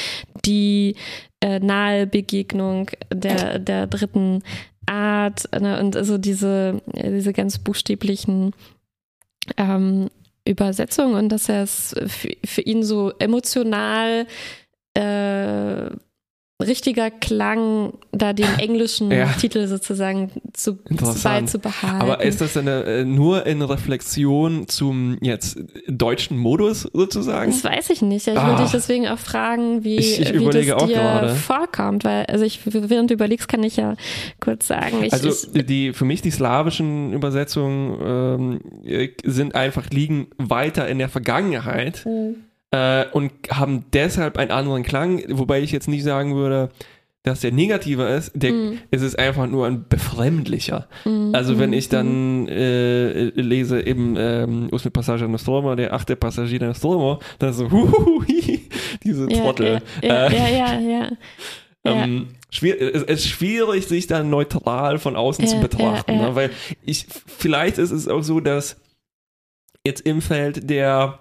[0.44, 0.96] die
[1.40, 4.42] äh, nahe Begegnung der, der dritten
[4.86, 8.52] Art ne, und also diese, äh, diese ganz buchstäblichen
[9.56, 10.08] ähm,
[10.46, 14.26] Übersetzungen und dass er es für, für ihn so emotional
[14.94, 15.90] äh,
[16.62, 19.26] richtiger Klang, da den englischen Ja.
[19.26, 21.22] Titel sozusagen zu, Interessant.
[21.46, 22.00] beizubehalten.
[22.00, 27.50] Aber ist das eine, äh, nur in Reflexion zum jetzt deutschen Modus sozusagen?
[27.50, 28.26] Das weiß ich nicht.
[28.26, 28.46] Ich Ah.
[28.48, 31.34] würde dich deswegen auch fragen, wie, Ich- ich wie das dir gerade.
[31.34, 32.04] vorkommt.
[32.04, 33.94] Weil, also ich, während du überlegst, kann ich ja
[34.40, 35.02] kurz sagen.
[35.04, 40.88] Ich, Also ich, die für mich die slawischen Übersetzungen ähm, äh, sind einfach liegen weiter
[40.88, 42.06] in der Vergangenheit
[42.70, 46.70] äh, und haben deshalb einen anderen Klang, wobei ich jetzt nicht sagen würde,
[47.22, 48.78] dass der negativer ist, der, Mhm.
[48.92, 50.86] es ist einfach nur ein befremdlicher.
[51.04, 56.14] Mhm, Also wenn mhm, ich dann äh, lese eben ähm, Usme Passager Nostromo, der achte
[56.14, 58.68] Passagier Nostromo, dann so huhuhui,
[59.02, 59.82] diese ja, Trottel.
[60.02, 61.10] Ja, Äh, ja, ja, ja.
[61.84, 66.16] ähm, es ist schwierig, sich dann neutral von außen zu betrachten.
[66.16, 66.34] Ne?
[66.36, 66.50] weil
[66.84, 68.76] ich vielleicht ist es auch so, dass
[69.84, 71.18] jetzt im Feld der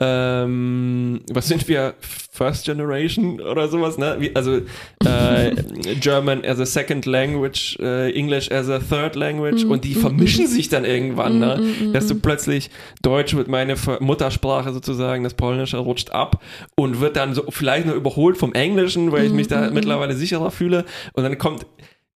[0.00, 1.94] ähm, was sind wir?
[2.32, 4.16] First Generation oder sowas, ne?
[4.18, 4.60] Wie, also
[5.04, 5.54] äh,
[6.00, 10.00] German as a second language, äh, English as a third language Mhm, und die mhm,
[10.00, 11.60] vermischen sich dann irgendwann, ne?
[11.60, 12.70] Mhm, mhm, dass du plötzlich
[13.02, 16.42] Deutsch wird meine Ver- Muttersprache sozusagen, das Polnische rutscht ab
[16.76, 20.50] und wird dann so vielleicht noch überholt vom Englischen, weil ich mich da mittlerweile sicherer
[20.50, 20.84] fühle.
[21.12, 21.66] Und dann kommt,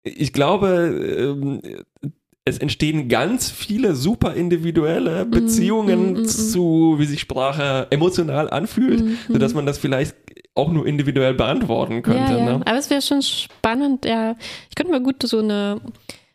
[0.03, 1.61] ich glaube, ähm,
[2.47, 6.25] es entstehen ganz viele super individuelle Beziehungen mm, mm, mm.
[6.25, 10.15] zu, wie sich Sprache emotional anfühlt, Mhm, sodass man das vielleicht
[10.53, 12.33] auch nur individuell beantworten könnte.
[12.33, 12.57] ja, ja.
[12.57, 12.61] Ne?
[12.65, 14.35] Aber es wäre schon spannend, ja.
[14.69, 15.81] Ich könnte mir gut so eine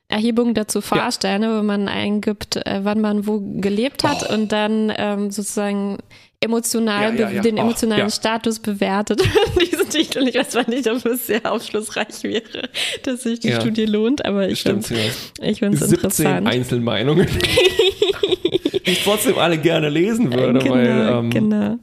[0.09, 4.93] Erhebung dazu vorstellen, ne, wo man eingibt, äh, wann man wo gelebt hat und dann
[4.97, 5.99] ähm, sozusagen
[6.41, 7.43] emotional Ja, ja, ja.
[7.43, 8.11] den emotionalen ja.
[8.11, 9.23] Status bewertet.
[9.61, 12.69] Diesen Titel, ich weiß zwar nicht, ob es sehr aufschlussreich wäre,
[13.03, 13.53] dass sich die.
[13.53, 16.49] Studie lohnt, aber ich finde 17 interessant.
[16.49, 17.27] Einzelmeinungen,
[18.87, 21.79] die ich trotzdem alle gerne lesen würde, genau, weil ähm, genau.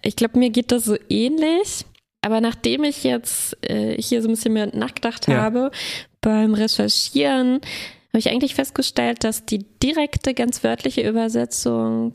[0.00, 1.84] Ich glaube, mir geht das so ähnlich.
[2.24, 5.72] Aber nachdem ich jetzt äh, hier so ein bisschen mehr nachgedacht habe
[6.20, 12.12] beim Recherchieren, habe ich eigentlich festgestellt, dass die direkte, ganz wörtliche Übersetzung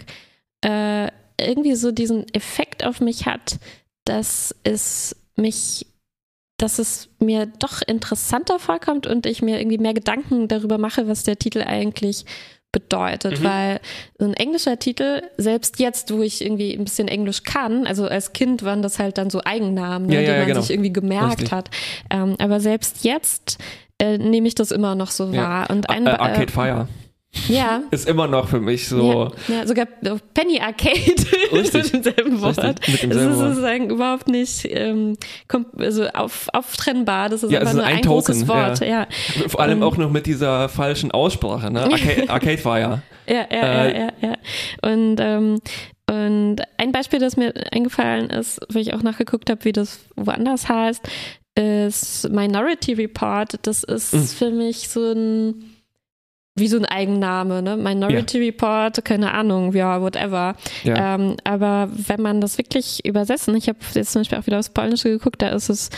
[0.62, 1.08] äh,
[1.40, 3.58] irgendwie so diesen Effekt auf mich hat,
[4.06, 5.86] dass es mich,
[6.58, 11.24] dass es mir doch interessanter vorkommt und ich mir irgendwie mehr Gedanken darüber mache, was
[11.24, 12.26] der Titel eigentlich
[12.72, 13.44] bedeutet, Mhm.
[13.44, 13.80] weil
[14.20, 18.34] so ein englischer Titel, selbst jetzt, wo ich irgendwie ein bisschen Englisch kann, also als
[18.34, 20.62] Kind waren das halt dann so Eigennamen, ne, Ja, die ja, man genau.
[20.62, 21.52] sich irgendwie gemerkt Richtig.
[21.52, 21.70] hat.
[22.10, 23.58] Ähm, aber selbst jetzt
[24.00, 25.42] äh, nehme ich das immer noch so Ja.
[25.44, 25.70] wahr.
[25.70, 26.88] Und ein, äh, Arcade Fire
[27.48, 29.32] ja, ist immer noch für mich so.
[29.48, 29.86] ja, ja, sogar
[30.34, 30.96] Penny Arcade
[31.52, 31.74] Richtig.
[31.94, 32.58] mit demselben Wort.
[32.58, 33.50] Richtig, mit Es demselben ist Wort.
[33.50, 35.18] sozusagen überhaupt nicht ähm,
[35.78, 37.30] also auf, auftrennbar.
[37.30, 38.80] Das ist Ja, einfach ist nur ein ein, großes Wort.
[38.82, 38.88] ja.
[38.88, 39.08] Ja,
[39.50, 39.84] Vor allem Ähm.
[39.84, 41.82] auch noch mit dieser falschen Aussprache, ne?
[41.92, 43.02] Arcade, Arcade Fire.
[43.28, 44.90] ja, ja, Äh, ja, ja, ja.
[44.92, 45.60] Und, ähm,
[46.10, 50.70] und ein Beispiel, das mir eingefallen ist, wo ich auch nachgeguckt habe, wie das woanders
[50.70, 51.02] heißt,
[51.56, 53.56] ist Minority Report.
[53.64, 54.28] Das ist Mhm.
[54.28, 55.74] für mich so ein
[56.58, 57.78] wie so ein Eigenname, ne?
[57.78, 60.56] Minority Report, keine Ahnung, ja, whatever.
[60.84, 61.16] Ja.
[61.16, 64.70] Ähm, aber wenn man das wirklich übersetzen, ich habe jetzt zum Beispiel auch wieder aufs
[64.70, 65.90] Polnische geguckt, da ist es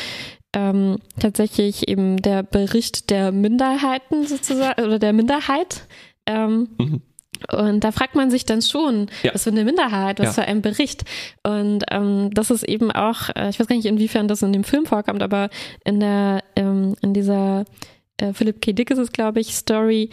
[0.54, 5.84] ähm, tatsächlich eben der Bericht der Minderheiten sozusagen oder der Minderheit.
[6.26, 7.02] Ähm, Mhm.
[7.54, 9.34] und da fragt man sich dann schon, Ja.
[9.34, 10.44] was für eine Minderheit, was Ja.
[10.44, 11.06] für ein Bericht.
[11.44, 14.64] Und ähm, das ist eben auch, äh, ich weiß gar nicht, inwiefern das in dem
[14.64, 15.50] Film vorkommt, aber
[15.86, 17.64] in der, ähm, in dieser
[18.18, 18.74] äh, Philip K.
[18.74, 20.10] Dick ist es, glaube ich, Story.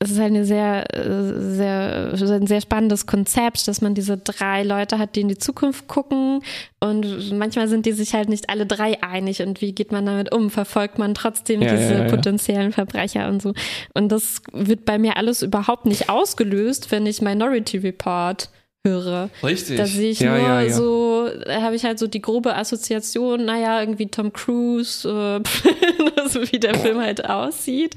[0.00, 4.98] Es ist eine sehr, äh, sehr, ein sehr spannendes Konzept, dass man diese drei Leute
[4.98, 6.40] hat, die in die Zukunft gucken
[6.80, 10.32] und manchmal sind die sich halt nicht alle drei einig und wie geht man damit
[10.32, 10.50] um?
[10.50, 12.08] Verfolgt man trotzdem Ja, diese ja, ja.
[12.08, 13.54] potenziellen Verbrecher und so?
[13.94, 18.50] Und das wird bei mir alles überhaupt nicht ausgelöst, wenn ich Minority Report
[18.88, 19.30] höre.
[19.42, 19.76] Richtig.
[19.76, 20.72] Da sehe ich ja, nur ja, ja.
[20.72, 25.40] so, da habe ich halt so die grobe Assoziation, naja, irgendwie Tom Cruise, äh,
[26.28, 27.94] so wie der Film halt aussieht.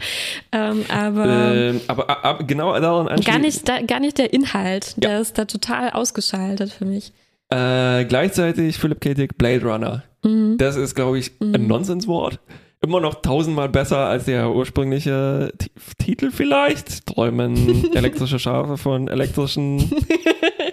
[0.51, 3.41] Ähm, aber Ähm, aber a- a- genau daran gar, anschließend.
[3.43, 4.93] nicht, da, gar nicht der Inhalt.
[4.97, 7.11] Der ist da total ausgeschaltet für mich.
[7.49, 9.13] Äh, gleichzeitig Philip K.
[9.13, 10.03] Dick, Blade Runner.
[10.23, 10.57] Mhm.
[10.57, 12.39] Das ist, glaube ich, ein Nonsenswort.
[12.83, 17.05] Immer noch tausendmal besser als der ursprüngliche T Titel vielleicht.
[17.05, 19.79] Träumen elektrische Schafe von elektrischen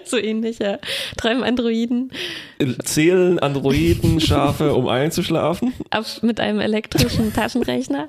[0.05, 0.79] so ähnlich, ja.
[1.17, 2.11] Träumen Androiden
[2.83, 5.73] Zählen Androiden Schafe, um einzuschlafen.
[5.91, 8.07] auf, mit einem elektrischen Taschenrechner.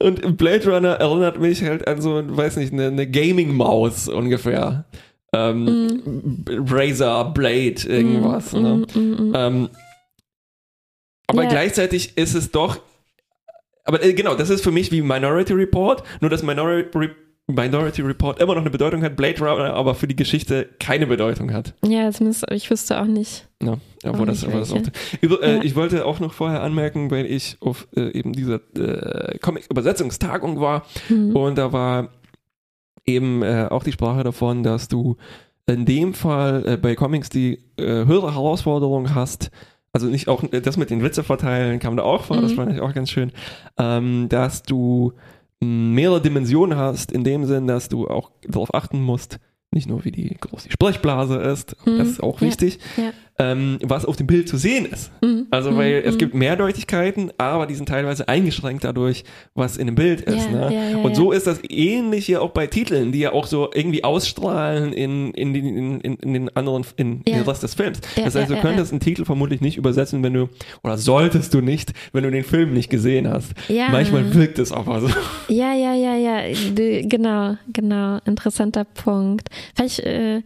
[0.00, 4.84] Und Blade Runner erinnert mich halt an so, weiß nicht, eine, eine Gaming-Maus ungefähr.
[5.34, 8.52] Ähm, B- Razer, Blade, irgendwas.
[8.52, 8.84] ne?
[8.94, 9.32] Mm, mm, mm.
[9.34, 9.68] Ähm,
[11.26, 11.48] aber Ja.
[11.48, 12.78] gleichzeitig ist es doch,
[13.84, 17.10] aber äh, genau, das ist für mich wie Minority Report, nur dass Minority,
[17.46, 21.52] Minority Report immer noch eine Bedeutung hat, Blade Runner aber für die Geschichte keine Bedeutung
[21.52, 21.74] hat.
[21.84, 23.48] Ja, zumindest, ich wüsste auch nicht.
[23.62, 24.80] Ja, obwohl das, aber das auch,
[25.22, 25.62] über, äh, Ja.
[25.62, 30.84] Ich wollte auch noch vorher anmerken, weil ich auf äh, eben dieser äh, Comic-Übersetzungstagung war
[31.08, 31.34] Mhm.
[31.34, 32.10] und da war
[33.06, 35.16] eben äh, auch die Sprache davon, dass du
[35.66, 39.50] in dem Fall äh, bei Comics die äh, höhere Herausforderung hast,
[39.92, 42.56] also nicht auch äh, das mit den Witze verteilen kam da auch vor, das Mhm.
[42.56, 43.32] fand ich auch ganz schön,
[43.78, 45.12] ähm, dass du
[45.60, 49.38] mehrere Dimensionen hast, in dem Sinn, dass du auch darauf achten musst,
[49.70, 51.98] nicht nur wie die groß die Sprechblase ist, Mhm.
[51.98, 53.10] das ist auch wichtig, Ja.
[53.38, 55.10] Ähm, was auf dem Bild zu sehen ist.
[55.22, 55.46] Mhm.
[55.50, 56.08] Also weil Mhm.
[56.08, 60.46] es gibt Mehrdeutigkeiten, aber die sind teilweise eingeschränkt dadurch, was in dem Bild ist.
[60.46, 60.74] Ja, ne?
[60.74, 63.70] ja, ja, und so ist das ähnlich hier auch bei Titeln, die ja auch so
[63.72, 68.00] irgendwie ausstrahlen in, in, den, in, in, den anderen, in, den Rest des Films.
[68.16, 70.48] Das heißt, du könntest einen Titel vermutlich nicht übersetzen, wenn du,
[70.82, 73.52] oder solltest du nicht, wenn du den Film nicht gesehen hast.
[73.90, 75.08] Manchmal wirkt es aber so.
[75.48, 76.40] Ja, ja, ja, ja,
[77.02, 79.48] genau, genau, interessanter Punkt.
[79.74, 80.42] Vielleicht, äh,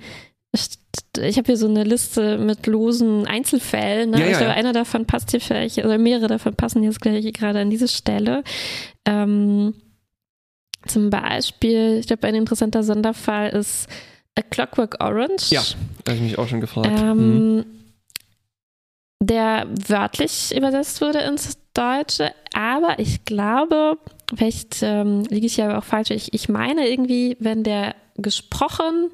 [1.19, 4.11] ich habe hier so eine Liste mit losen Einzelfällen.
[4.11, 4.19] Ne?
[4.19, 4.57] Ja, ja, ich glaube, ja.
[4.57, 8.43] einer davon passt hier vielleicht, oder mehrere davon passen jetzt gleich gerade an diese Stelle.
[9.05, 9.75] Ähm,
[10.87, 13.89] zum Beispiel, ich glaube, ein interessanter Sonderfall ist
[14.37, 15.51] A Clockwork Orange.
[15.51, 15.63] Ja,
[16.05, 16.91] Da habe ich mich auch schon gefragt.
[16.91, 16.99] Mhm.
[16.99, 17.65] Ähm,
[19.21, 23.99] der wörtlich übersetzt wurde ins Deutsche, aber ich glaube,
[24.35, 29.11] vielleicht ähm, liege ich ja aber auch falsch, ich, ich meine irgendwie, wenn der gesprochen,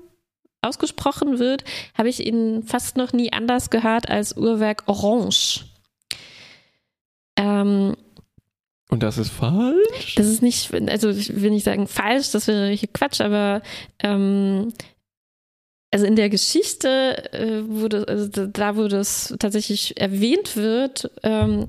[0.62, 1.64] ausgesprochen wird,
[1.96, 5.64] habe ich ihn fast noch nie anders gehört als Uhrwerk Orange.
[7.36, 7.96] Ähm,
[8.90, 10.14] Und das ist falsch?
[10.16, 13.62] das ist nicht, also ich will nicht sagen falsch, das wäre Quatsch, aber
[14.00, 14.72] ähm,
[15.90, 21.68] also in der Geschichte, äh, das, also da- wo das tatsächlich erwähnt wird, ähm,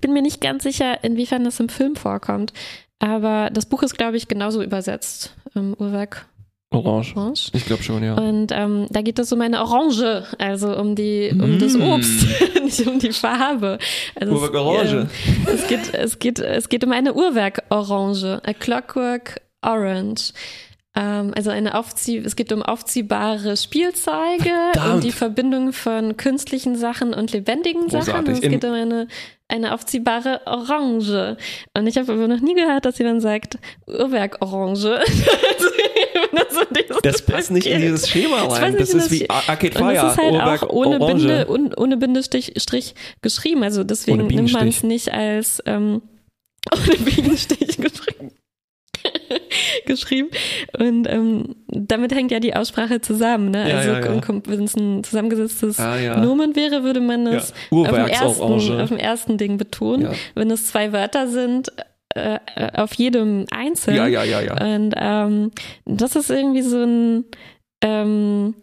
[0.00, 2.54] bin mir nicht ganz sicher, inwiefern das im Film vorkommt.
[3.00, 5.34] Aber das Buch ist, glaube ich, genauso übersetzt.
[5.54, 6.26] Ähm, Uhrwerk
[6.70, 7.16] Orange.
[7.16, 7.50] Orange.
[7.54, 8.14] Ich glaube schon, ja.
[8.14, 11.82] Und ähm, da geht es um eine Orange, also um die, um das Mm.
[11.82, 12.26] Obst,
[12.62, 13.78] nicht um die Farbe.
[14.14, 14.92] Also Uhrwerk es, Orange.
[14.92, 15.08] ähm,
[15.54, 20.32] es geht, es geht, es geht um eine Uhrwerk Orange, a Clockwork Orange.
[20.94, 25.04] Ähm, also eine Aufzieh es geht um aufziehbare Spielzeuge, um Verdammt.
[25.04, 28.06] die Verbindung von künstlichen Sachen und lebendigen Sachen.
[28.24, 28.34] Großartig.
[28.34, 29.08] Es In- geht um eine,
[29.48, 31.36] eine aufziehbare Orange.
[31.74, 33.58] Und ich habe aber noch nie gehört, dass jemand sagt,
[36.32, 37.00] Uhrwerk-Orange.
[37.02, 38.76] Das passt nicht in dieses Schema Das rein.
[38.76, 41.26] Das in ist das wie Arcade Und Fire, es ist halt Uhrwerk auch ohne Orange.
[41.26, 43.62] Binde, un, ohne Bindestrich Strich geschrieben.
[43.62, 46.02] Also deswegen nimmt man es nicht als ähm,
[46.72, 48.32] ohne Bienenstich geschrieben.
[49.86, 50.30] geschrieben.
[50.78, 53.50] Und ähm, damit hängt ja die Aussprache zusammen.
[53.50, 53.68] Ne?
[53.68, 54.40] Ja, also ja, ja.
[54.46, 56.16] wenn es ein zusammengesetztes Ah.
[56.20, 60.14] Nomen wäre, würde man es auf, dem ersten, auf dem ersten Ding betonen.
[60.34, 61.72] Wenn es zwei Wörter sind,
[62.18, 63.96] äh, äh, auf jedem einzeln.
[63.96, 64.74] Ja, ja, ja, ja.
[64.74, 65.50] Und ähm,
[65.84, 67.24] das ist irgendwie so ein,
[67.82, 68.54] ähm,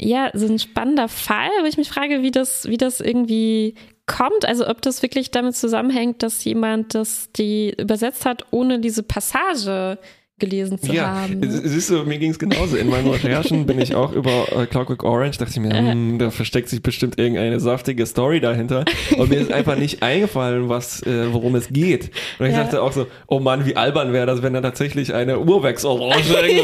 [0.00, 3.74] ja, so ein spannender Fall, wo ich mich frage, wie das, wie das irgendwie
[4.06, 4.44] kommt.
[4.46, 9.98] Also ob das wirklich damit zusammenhängt, dass jemand das die übersetzt hat, ohne diese Passage
[10.38, 11.38] gelesen zu Ja, haben.
[11.42, 12.76] siehst du, mir ging es genauso.
[12.76, 16.30] In meinen Recherchen bin ich auch über äh, Clockwork Orange, dachte ich mir, hm, da
[16.30, 18.84] versteckt sich bestimmt irgendeine saftige Story dahinter.
[19.16, 22.10] Und mir ist einfach nicht eingefallen, was, äh, worum es geht.
[22.38, 22.62] Und ich Ja.
[22.64, 25.62] dachte auch so, oh Mann, wie albern wäre das, wenn da tatsächlich eine irgendwo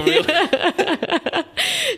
[0.06, 0.24] wäre.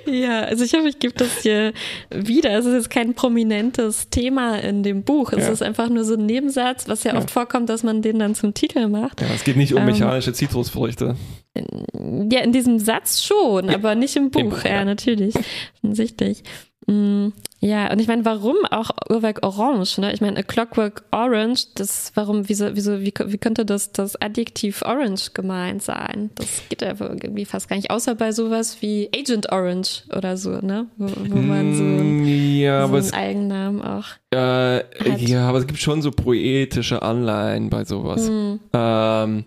[0.06, 1.72] Ja, also ich hoffe, ich gebe das hier
[2.10, 2.56] wieder.
[2.58, 5.32] Es ist jetzt kein prominentes Thema in dem Buch.
[5.32, 5.52] Es Ja.
[5.52, 7.18] ist einfach nur so ein Nebensatz, was ja, Ja.
[7.18, 9.20] oft vorkommt, dass man den dann zum Titel macht.
[9.20, 9.86] Ja, es geht nicht um Ähm.
[9.86, 11.16] mechanische Zitrusfrüchte.
[11.56, 14.40] Ja, in diesem Satz schon, aber nicht im Buch.
[14.40, 14.84] Im Buch, ja, ja.
[14.84, 15.34] natürlich.
[15.82, 16.42] Offensichtlich.
[17.60, 19.98] Mm, Ja, und ich meine, warum auch Uhrwerk Orange?
[20.00, 20.12] Ne?
[20.12, 24.82] Ich meine, a Clockwork Orange, das, warum, wieso, wieso, wie, wie könnte das, das Adjektiv
[24.82, 26.30] Orange gemeint sein?
[26.36, 30.50] Das geht ja irgendwie fast gar nicht, außer bei sowas wie Agent Orange oder so,
[30.60, 30.86] ne?
[30.96, 32.24] Wo, wo man so, Hm,
[32.58, 34.04] ja, so aber einen es, Eigennamen auch.
[34.34, 38.28] äh, ja, aber es gibt schon so poetische Anleihen bei sowas.
[38.28, 38.60] Hm.
[38.72, 39.44] Ähm,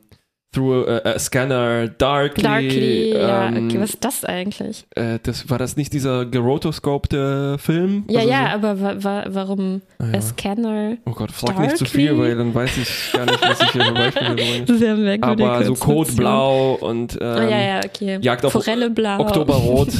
[0.51, 2.41] through a, a Scanner, Darkly.
[2.43, 4.85] Darkly, ja, ähm, okay, was ist das eigentlich?
[4.95, 8.03] äh, das, war das nicht dieser gerotoscopte Film?
[8.09, 10.21] Ja, Also ja, so- aber wa wa warum Ah, a ja.
[10.21, 10.97] Scanner?
[11.05, 12.01] Oh Gott, frag nicht zu Darkly?
[12.07, 14.65] viel, weil dann weiß ich gar nicht, was ich hier für Beispiele bringe.
[14.65, 15.95] Das ja eine merkwürdige Aber so Konstruktion.
[15.97, 18.17] Code Blau und ähm, Ah, ja, ja, okay.
[18.21, 19.19] Jagd auf Forelle blau.
[19.19, 19.89] Oktoberrot.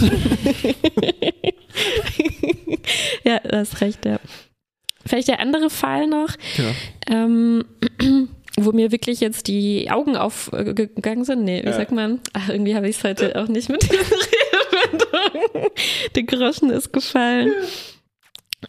[3.23, 4.19] ja, du hast recht, ja.
[5.05, 6.71] Vielleicht der andere Fall noch, ja.
[7.09, 7.63] ähm,
[8.65, 11.43] wo mir wirklich jetzt die Augen aufgegangen sind.
[11.43, 11.74] Nee, wie Ja.
[11.74, 12.19] sagt man?
[12.34, 13.98] Ach, irgendwie habe ich es heute auch nicht mit diesen
[14.84, 15.72] Redewendungen.
[16.15, 17.52] Der Groschen ist gefallen.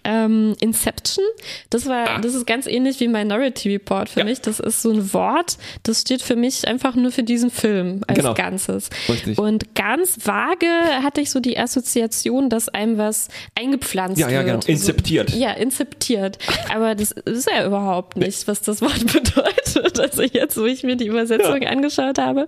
[0.05, 1.25] Ähm, Inception,
[1.71, 2.19] das war, Ah.
[2.21, 4.25] das ist ganz ähnlich wie Minority Report für Ja.
[4.25, 4.41] mich.
[4.41, 8.19] Das ist so ein Wort, das steht für mich einfach nur für diesen Film als
[8.21, 8.35] Genau.
[8.35, 8.89] Ganzes.
[9.09, 9.37] Richtig.
[9.37, 10.67] Und ganz vage
[11.03, 14.65] hatte ich so die Assoziation, dass einem was eingepflanzt Ja, ja, wird.
[14.65, 14.79] genau.
[14.79, 15.31] Inzeptiert.
[15.31, 16.39] Ja, inzeptiert.
[16.73, 19.99] Aber das ist ja überhaupt nicht, was das Wort bedeutet.
[19.99, 22.47] Also jetzt, wo ich mir die Übersetzung angeschaut habe,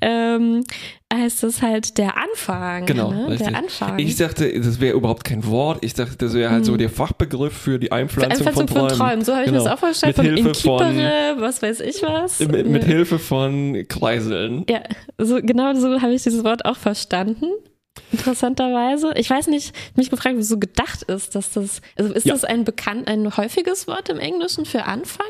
[0.00, 0.64] ähm,
[1.14, 2.84] heißt das halt der Anfang.
[2.86, 3.36] Genau, ne?
[3.36, 3.98] Der Anfang.
[3.98, 5.78] Ich dachte, das wäre überhaupt kein Wort.
[5.84, 8.98] Ich dachte, das wäre halt so der Fachbegriff für die Einpflanzung, Einpflanzung von Träumen.
[8.98, 9.24] Träumen.
[9.24, 9.58] So habe ich Genau.
[9.62, 10.16] mir das auch vorgestellt.
[10.18, 12.40] Mit Von Hilfe von, was weiß ich was.
[12.40, 12.88] mit, mit Ja.
[12.88, 14.64] Hilfe von Kreiseln.
[14.68, 14.80] Ja,
[15.18, 17.46] so, genau so habe ich dieses Wort auch verstanden.
[18.12, 19.12] Interessanterweise.
[19.16, 22.34] Ich weiß nicht, mich gefragt, wieso gedacht ist, dass das, also ist Ja.
[22.34, 25.26] das ein bekannt, ein häufiges Wort im Englischen für Anfang?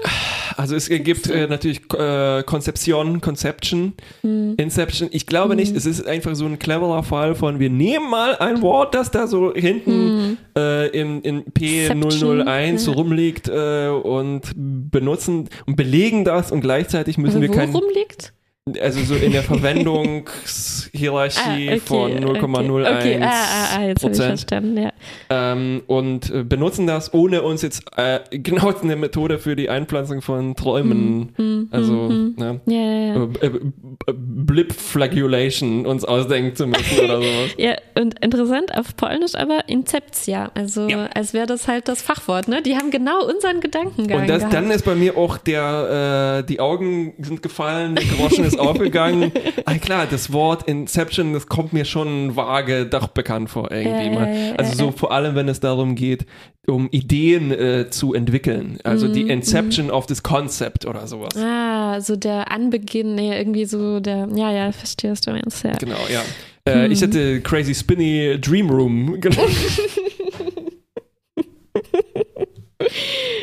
[0.57, 4.55] Also es gibt äh, natürlich äh, Konzeption, Conception, Hm.
[4.57, 5.09] Inception.
[5.13, 8.63] Ich glaube nicht, es ist einfach so ein cleverer Fall von, wir nehmen mal ein
[8.63, 12.93] Wort, das da so hinten äh, in, in P001 Inception, ja.
[12.93, 18.33] rumliegt äh, und benutzen und belegen das und gleichzeitig müssen wir Also kein, worum liegt?
[18.81, 24.91] Also so in der Verwendungshierarchie von 0,01 Ah, Okay, ah, ah, ah, Prozent verstanden, ja.
[25.31, 30.21] ähm, und äh, benutzen das, ohne uns jetzt äh, genau eine Methode für die Einpflanzung
[30.21, 33.51] von Träumen, Hm, also hm, ne, Ja, ja, äh, äh,
[34.09, 37.51] äh, Blip-Flagulation uns ausdenken zu müssen oder sowas.
[37.59, 40.51] Ja, und interessant auf Polnisch aber Inceptia.
[40.55, 42.63] Also als wäre das halt das Fachwort, ne?
[42.63, 44.55] Die haben genau unseren Gedankengang Und das, gehabt.
[44.55, 49.33] dann ist bei mir auch der, äh, die Augen sind gefallen, der Groschen ist aufgegangen.
[49.65, 54.55] ah, klar, das Wort Inception, das kommt mir schon vage doch bekannt vor irgendwie mal.
[54.57, 56.27] also so vor allem, wenn es darum geht,
[56.67, 58.79] um Ideen äh, zu entwickeln.
[58.85, 61.37] Also Mhm, die Inception of this Concept oder sowas.
[61.37, 65.73] Ah, so der Anbeginn, nee, irgendwie so der, ja, ja, verstehe, was du meinst, ja.
[65.79, 66.23] Genau, ja.
[66.69, 69.51] Äh, Ich hätte Crazy Spinny Dream Room genannt.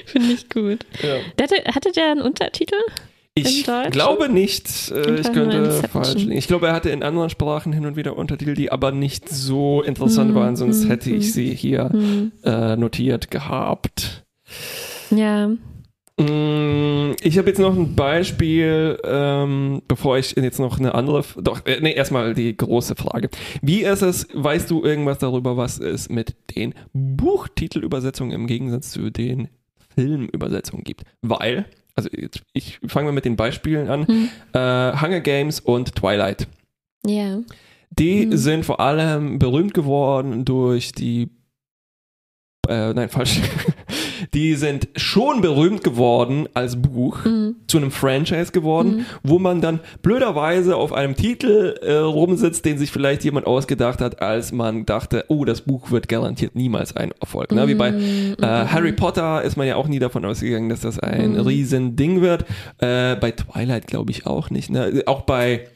[0.05, 0.85] Finde ich gut.
[1.01, 1.17] ja.
[1.41, 2.75] Hatte, hatte der einen Untertitel?
[3.35, 4.91] Ich glaube nicht.
[4.91, 6.31] Äh, ich könnte falsch liegen.
[6.33, 9.81] Ich glaube, er hatte in anderen Sprachen hin und wieder Untertitel, die aber nicht so
[9.81, 11.31] interessant Hm, waren, sonst hm, hätte ich hm.
[11.31, 12.31] sie hier Hm.
[12.43, 14.23] äh, notiert gehabt.
[15.09, 15.47] Ja.
[16.19, 21.65] Mm, Ich habe jetzt noch ein Beispiel, ähm, bevor ich jetzt noch eine andere, doch,
[21.65, 23.29] äh, nee, erstmal die große Frage.
[23.63, 29.09] Wie ist es, weißt du irgendwas darüber, was es mit den Buchtitelübersetzungen im Gegensatz zu
[29.09, 29.47] den
[29.95, 31.01] Filmübersetzungen gibt?
[31.23, 31.65] Weil,
[31.95, 34.29] also jetzt, ich fange mal mit den Beispielen an, Hm.
[34.53, 36.47] äh, Hunger Games und Twilight.
[37.05, 37.39] Ja.
[37.91, 38.37] Die Mhm.
[38.37, 41.29] sind vor allem berühmt geworden durch die.
[42.67, 43.39] Äh, nein, falsch.
[44.33, 47.55] Die sind schon berühmt geworden als Buch, Mhm.
[47.67, 52.91] zu einem Franchise geworden, wo man dann blöderweise auf einem Titel äh, rumsitzt, den sich
[52.91, 57.51] vielleicht jemand ausgedacht hat, als man dachte, oh, das Buch wird garantiert niemals ein Erfolg.
[57.51, 57.67] Ne?
[57.67, 58.35] Wie bei Mhm.
[58.41, 61.39] äh, Harry Potter ist man ja auch nie davon ausgegangen, dass das ein Mhm.
[61.41, 62.43] riesen Ding wird.
[62.79, 64.69] Äh, bei Twilight glaube ich auch nicht.
[64.69, 65.03] Ne?
[65.05, 65.67] Auch bei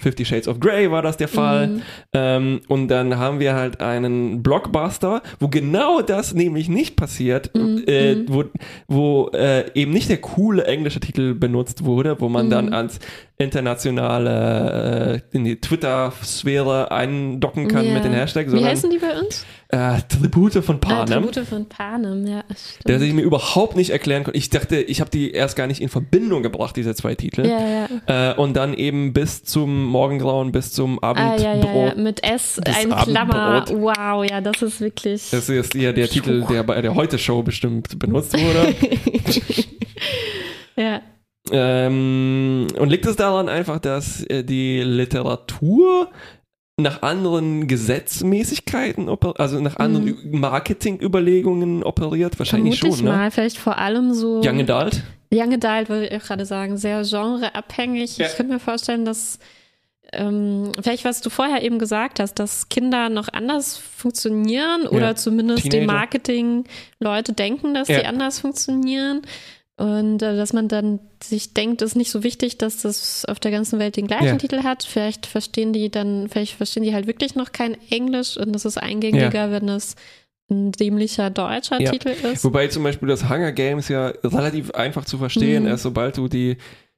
[0.00, 1.68] Fifty Shades of Grey war das der Fall.
[1.68, 1.82] Mhm.
[2.12, 7.84] Ähm, und dann haben wir halt einen Blockbuster, wo genau das nämlich nicht passiert, Mhm.
[7.86, 8.44] äh, wo,
[8.88, 12.50] wo äh, eben nicht der coole englische Titel benutzt wurde, wo man Mhm.
[12.50, 12.98] dann ans
[13.36, 17.94] internationale, äh, in die Twitter-Sphäre eindocken kann Ja.
[17.94, 19.44] mit den Hashtags, Wie heißen die bei uns?
[19.74, 21.22] Äh, Tribute von Ah, Panem.
[21.24, 22.44] Tribute von Panem, ja.
[22.48, 22.88] stimmt.
[22.88, 24.38] Der sich mir überhaupt nicht erklären konnte.
[24.38, 27.46] Ich dachte, ich habe die erst gar nicht in Verbindung gebracht, diese zwei Titel.
[27.46, 28.32] ja, ja.
[28.32, 31.40] Äh, und dann eben bis zum Morgengrauen, bis zum Ah, Abendbrot.
[31.40, 31.94] ja, ja, ja.
[31.96, 33.64] Mit S, ein Klammer.
[33.70, 35.30] Wow, ja, das ist wirklich.
[35.30, 38.74] Das ist ja der Titel, der bei der Heute-Show bestimmt benutzt wurde.
[40.76, 41.00] ja.
[41.50, 46.08] ähm, und liegt es daran einfach, dass äh, die Literatur
[46.76, 49.08] nach anderen Gesetzmäßigkeiten,
[49.38, 52.38] also nach anderen Ü- Marketingüberlegungen operiert?
[52.38, 52.78] Wahrscheinlich Mhm.
[52.78, 53.16] Vermute schon, ich ne?
[53.18, 54.40] mal, vielleicht vor allem so.
[54.44, 55.02] Young Adult?
[55.32, 58.18] Young Adult, würde ich auch gerade sagen, sehr genreabhängig.
[58.18, 58.26] Ja.
[58.26, 59.38] Ich könnte mir vorstellen, dass
[60.12, 65.14] ähm, vielleicht, was du vorher eben gesagt hast, dass Kinder noch anders funktionieren oder Ja.
[65.16, 65.92] zumindest die Teenager.
[65.92, 67.98] Marketing-Leute denken, dass Ja.
[68.00, 69.22] die anders funktionieren.
[69.76, 73.40] Und äh, dass man dann sich denkt, es ist nicht so wichtig, dass das auf
[73.40, 74.36] der ganzen Welt den gleichen Ja.
[74.36, 74.84] Titel hat.
[74.84, 78.78] Vielleicht verstehen die dann, vielleicht verstehen die halt wirklich noch kein Englisch und es ist
[78.78, 79.96] eingängiger, wenn es
[80.48, 81.90] ein dämlicher deutscher Ja.
[81.90, 82.44] Titel ist.
[82.44, 85.70] Wobei zum Beispiel das Hunger Games ja relativ einfach zu verstehen Mhm.
[85.70, 86.56] ist, sobald du die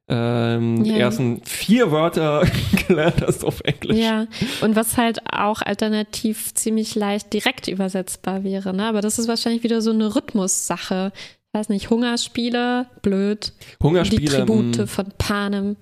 [0.09, 0.97] ähm, Ja.
[0.99, 2.45] ersten vier Wörter
[2.89, 3.97] gelernt hast auf Englisch.
[3.99, 4.27] Ja,
[4.61, 8.85] und was halt auch alternativ ziemlich leicht direkt übersetzbar wäre, ne?
[8.85, 11.11] Aber das ist wahrscheinlich wieder so eine Rhythmussache.
[11.57, 13.55] Weiß nicht, Hungerspiele, blöd.
[13.81, 14.45] Die Hungerspiele.
[14.45, 14.87] Tribute mh.
[14.89, 15.77] von Panem.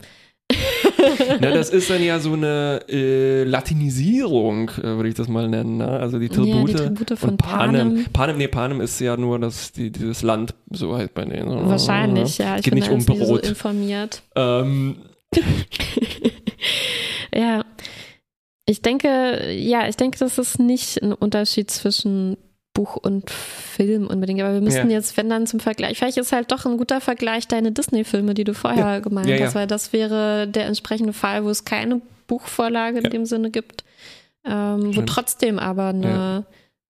[1.40, 5.78] Na, das ist dann ja so eine äh, Latinisierung, äh, würde ich das mal nennen.
[5.78, 5.88] Ne?
[5.88, 7.88] Also die Ja, Tribute, die Tribute von Panem.
[7.88, 8.04] Panem.
[8.12, 11.68] Panem, nee, Panem ist ja nur das, die, dieses Land, so halt bei denen.
[11.68, 12.56] Wahrscheinlich, ja.
[12.56, 13.44] Ich Geht bin nicht um nicht so Brot.
[13.44, 14.22] informiert.
[14.36, 14.98] Ähm,
[17.34, 17.64] Ja.
[18.66, 22.36] Ich denke, ja, ich denke, das ist nicht ein Unterschied zwischen
[22.74, 24.40] Buch und Film unbedingt.
[24.42, 24.96] Aber wir müssten Ja.
[24.96, 28.44] jetzt, wenn dann zum Vergleich, vielleicht ist halt doch ein guter Vergleich deine Disney-Filme, die
[28.44, 29.46] du vorher gemeint Ja, ja.
[29.46, 33.10] hast, weil das wäre der entsprechende Fall, wo es keine Buchvorlage in Ja.
[33.10, 33.84] dem Sinne gibt,
[34.44, 36.44] ähm, wo trotzdem aber eine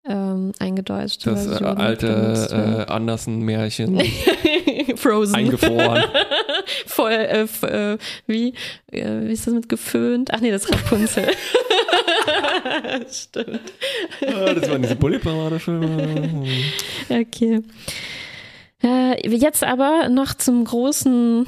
[0.06, 4.00] ähm, eingedeutschte das äh, alte äh, Andersen-Märchen.
[4.96, 5.34] Frozen.
[5.34, 6.04] eingefroren.
[6.86, 8.54] Voll, äh, äh, wie,
[8.92, 10.30] äh, wie ist das mit geföhnt?
[10.32, 11.26] Ach nee, das ist Rapunzel.
[13.10, 13.60] Stimmt.
[14.26, 16.44] Ah, das waren diese Bully-Parade-Filme.
[17.08, 17.60] Okay.
[18.82, 21.46] Äh, jetzt aber noch zum großen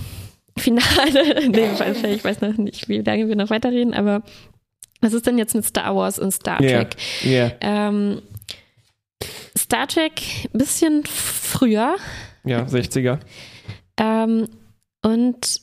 [0.59, 1.49] Finale.
[1.49, 1.69] nee,
[2.15, 4.23] ich- weiß noch nicht, wie lange wir noch weiterreden, aber
[5.03, 6.97] was ist denn jetzt mit Star Wars und Star Ja, Trek?
[7.23, 8.23] ja, Ähm,
[9.57, 10.21] Star Trek
[10.53, 11.97] ein bisschen früher
[12.47, 13.19] ja, 60er.
[13.99, 14.49] Ähm,
[15.03, 15.61] und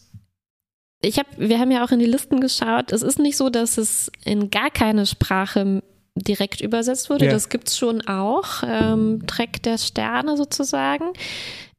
[1.01, 2.91] ich habe, wir haben ja auch in die Listen geschaut.
[2.91, 5.82] Es ist nicht so, dass es in gar keine Sprache
[6.16, 7.26] direkt übersetzt wurde.
[7.26, 7.32] Ja.
[7.32, 8.64] Das gibt's schon auch.
[8.66, 11.14] Ähm, Trek der Sterne sozusagen.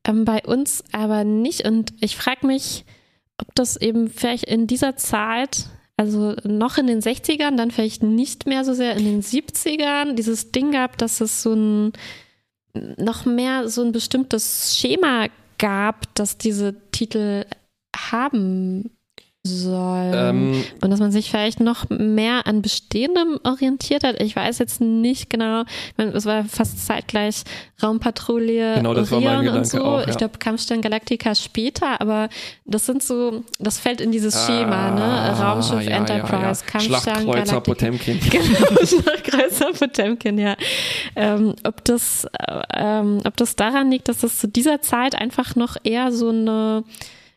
[0.07, 1.67] Ähm, bei uns aber nicht.
[1.67, 2.85] Und ich frage mich,
[3.41, 5.67] ob das eben vielleicht in dieser Zeit,
[5.97, 8.97] also noch in den 60ern, dann vielleicht nicht mehr so sehr.
[8.97, 11.93] In den 70ern, dieses Ding gab, dass es so ein
[12.75, 15.29] noch mehr so ein bestimmtes Schema
[15.59, 17.45] gab, das diese Titel
[17.97, 18.91] haben
[19.47, 20.11] soll.
[20.15, 24.21] Ähm, Und dass man sich vielleicht noch mehr an Bestehendem orientiert hat.
[24.23, 25.65] Ich weiß jetzt nicht genau.
[25.97, 27.45] Es war fast zeitgleich
[27.83, 29.85] Raumpatrouille, Genau, das war mein Orion und so.
[29.85, 30.09] auch, ja.
[30.09, 32.31] Ich glaube, Kampfstern Galactica später, aber
[32.65, 35.03] das sind so, das fällt in dieses Schema, ne?
[35.03, 36.71] ah, Raumschiff ja, Enterprise, ja.
[36.71, 37.61] Kampfstern Galactica.
[37.61, 38.21] Potemkin.
[38.31, 40.57] Genau, Schlachtkreuzer Potemkin, ja.
[41.15, 45.55] Ähm, ob, das, äh, ähm, ob das daran liegt, dass das zu dieser Zeit einfach
[45.55, 46.85] noch eher so eine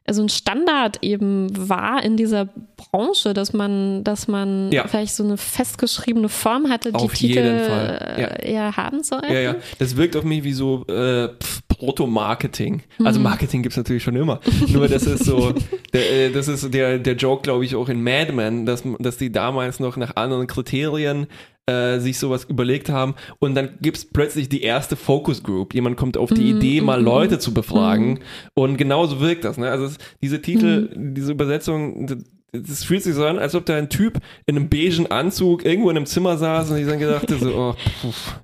[0.09, 2.47] so ein Standard eben war in dieser
[2.77, 4.87] Branche, dass man, dass man Ja.
[4.87, 8.27] vielleicht so eine festgeschriebene Form hatte, die Auf Titel Fall, ja.
[8.27, 9.31] äh, eher haben sollten.
[9.33, 9.55] Ja, ja.
[9.79, 11.29] Das wirkt auf mich wie so äh,
[11.67, 12.83] Proto-Marketing.
[12.97, 13.07] Mhm.
[13.07, 14.39] Also Marketing gibt's natürlich schon immer.
[14.67, 15.53] Nur das ist so,
[15.93, 19.17] der, äh, das ist der, der Joke, glaube ich, auch in Mad Men, dass, dass
[19.17, 21.27] die damals noch nach anderen Kriterien
[21.67, 25.73] äh, sich sowas überlegt haben und dann gibt's plötzlich die erste Focus Group.
[25.73, 28.19] Jemand kommt auf die Mhm, Idee, mal mhm, Leute zu befragen
[28.53, 29.57] und genauso wirkt das.
[29.57, 29.69] Ne?
[29.69, 31.13] Also es, diese Titel, Mhm.
[31.13, 32.17] diese Übersetzung, das,
[32.53, 35.89] das fühlt sich so an, als ob da ein Typ in einem beigen Anzug irgendwo
[35.89, 38.39] in einem Zimmer saß und ich dann gedacht so, oh, pff,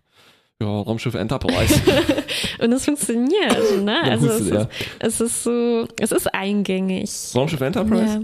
[0.62, 1.74] ja, Raumschiff Enterprise.
[2.62, 4.02] Und es funktioniert, ne?
[4.04, 4.68] Also es ist,
[5.00, 7.10] es ist so, es ist eingängig.
[7.36, 8.22] Raumschiff Enterprise Ja,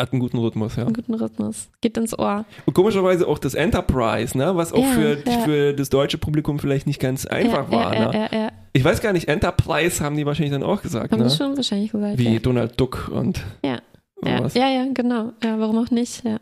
[0.00, 0.84] hat einen guten Rhythmus, ja.
[0.84, 1.68] einen guten Rhythmus.
[1.80, 2.44] Geht ins Ohr.
[2.66, 5.38] Und komischerweise auch das Enterprise, ne, was auch Ja, für, ja.
[5.40, 7.94] für das deutsche Publikum vielleicht nicht ganz einfach ja, war.
[7.94, 8.14] ja, ne?
[8.14, 8.52] ja, ja, ja.
[8.72, 11.28] Ich weiß gar nicht, Enterprise haben die wahrscheinlich dann auch gesagt, Haben ne?
[11.28, 12.18] die schon wahrscheinlich gesagt.
[12.18, 12.38] Wie.
[12.38, 13.80] Donald Duck und Ja.
[14.22, 15.32] Ja, ja, genau.
[15.42, 16.24] Ja, warum auch nicht?
[16.24, 16.38] Ja.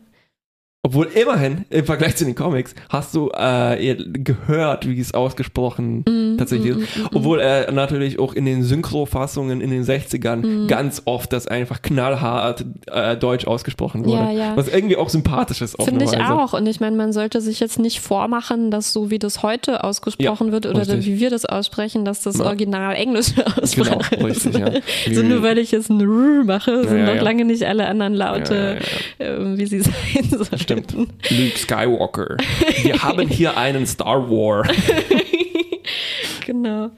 [0.81, 6.37] Obwohl immerhin, im Vergleich zu den Comics, hast du äh, gehört, wie es ausgesprochen Mm,
[6.37, 6.95] tatsächlich mm, ist.
[6.97, 10.67] mm, mm, Obwohl er natürlich auch in den Synchro-Fassungen in den 60ern Mhm.
[10.67, 12.63] ganz oft das einfach knallhart
[12.93, 14.23] äh, Deutsch ausgesprochen wurde.
[14.23, 14.55] Ja, ja.
[14.57, 16.53] Was irgendwie auch sympathisch ist Finde ich auch.
[16.53, 20.47] Und ich meine, man sollte sich jetzt nicht vormachen, dass so wie das heute ausgesprochen
[20.47, 21.05] Ja, wird oder richtig.
[21.05, 22.39] wie wir das aussprechen, dass das.
[22.39, 24.71] Original englische Aussprache Genau, richtig, ja.
[25.13, 28.79] So nur weil ich jetzt ein R mache, sind noch lange nicht alle anderen Laute,
[29.19, 29.93] Ja, ja, äh, wie sie sein
[30.29, 30.68] sollen.
[30.73, 30.93] Stimmt.
[31.29, 32.37] Luke Skywalker.
[32.83, 34.67] Wir haben hier einen Star War.
[36.45, 36.91] genau.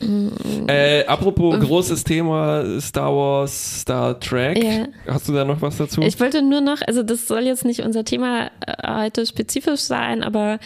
[0.00, 0.28] Mm,
[0.68, 4.62] Äh, apropos großes Thema Star Wars, Star Trek.
[4.62, 4.86] Ja.
[5.06, 6.00] Hast du da noch was dazu?
[6.02, 10.22] Ich wollte nur noch, also das soll jetzt nicht unser Thema äh, heute spezifisch sein,
[10.22, 10.58] aber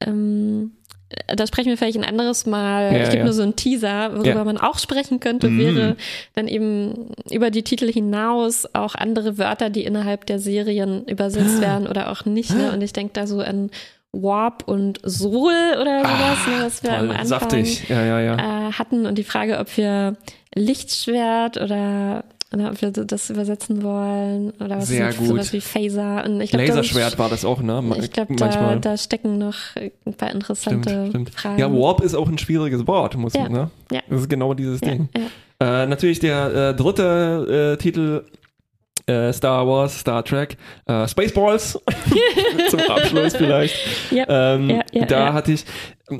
[0.00, 0.73] ähm,
[1.34, 2.92] da sprechen wir vielleicht ein anderes Mal.
[2.92, 3.24] Ja, ich gebe ja.
[3.24, 4.44] nur so einen Teaser, worüber Ja.
[4.44, 5.58] man auch sprechen könnte, Mm.
[5.58, 5.96] wäre
[6.34, 11.86] dann eben über die Titel hinaus auch andere Wörter, die innerhalb der Serien übersetzt werden
[11.86, 12.54] oder auch nicht.
[12.56, 12.72] Ne?
[12.72, 13.70] Und ich denke da so an
[14.12, 17.88] Warp und Sol oder sowas, ne, was wir am Toll, Anfang saftig.
[17.88, 18.68] Ja, ja, ja.
[18.68, 20.16] äh, hatten und die Frage, ob wir
[20.54, 22.24] Lichtschwert oder,
[22.54, 25.26] oder ob wir das übersetzen wollen oder was Sehr mit gut.
[25.28, 27.82] sowas wie Phaser und ich glaub, Laserschwert war das auch, ne?
[27.88, 28.80] Da, ich glaube, da, Manchmal.
[28.80, 31.30] da stecken noch ein paar interessante Stimmt, stimmt.
[31.30, 31.58] Fragen.
[31.58, 33.70] Ja, Warp ist auch ein schwieriges Wort, muss Ja, man, ne?
[33.90, 34.00] ja.
[34.08, 35.08] Das ist genau dieses ja, Ding.
[35.60, 35.82] ja.
[35.82, 38.24] Äh, natürlich der äh, dritte äh, Titel
[39.06, 41.78] äh, Star Wars, Star Trek, äh, Spaceballs
[42.70, 43.76] zum Abschluss vielleicht.
[44.10, 44.24] Ja,
[44.54, 45.64] Ähm, ja, ja, da hatte ich,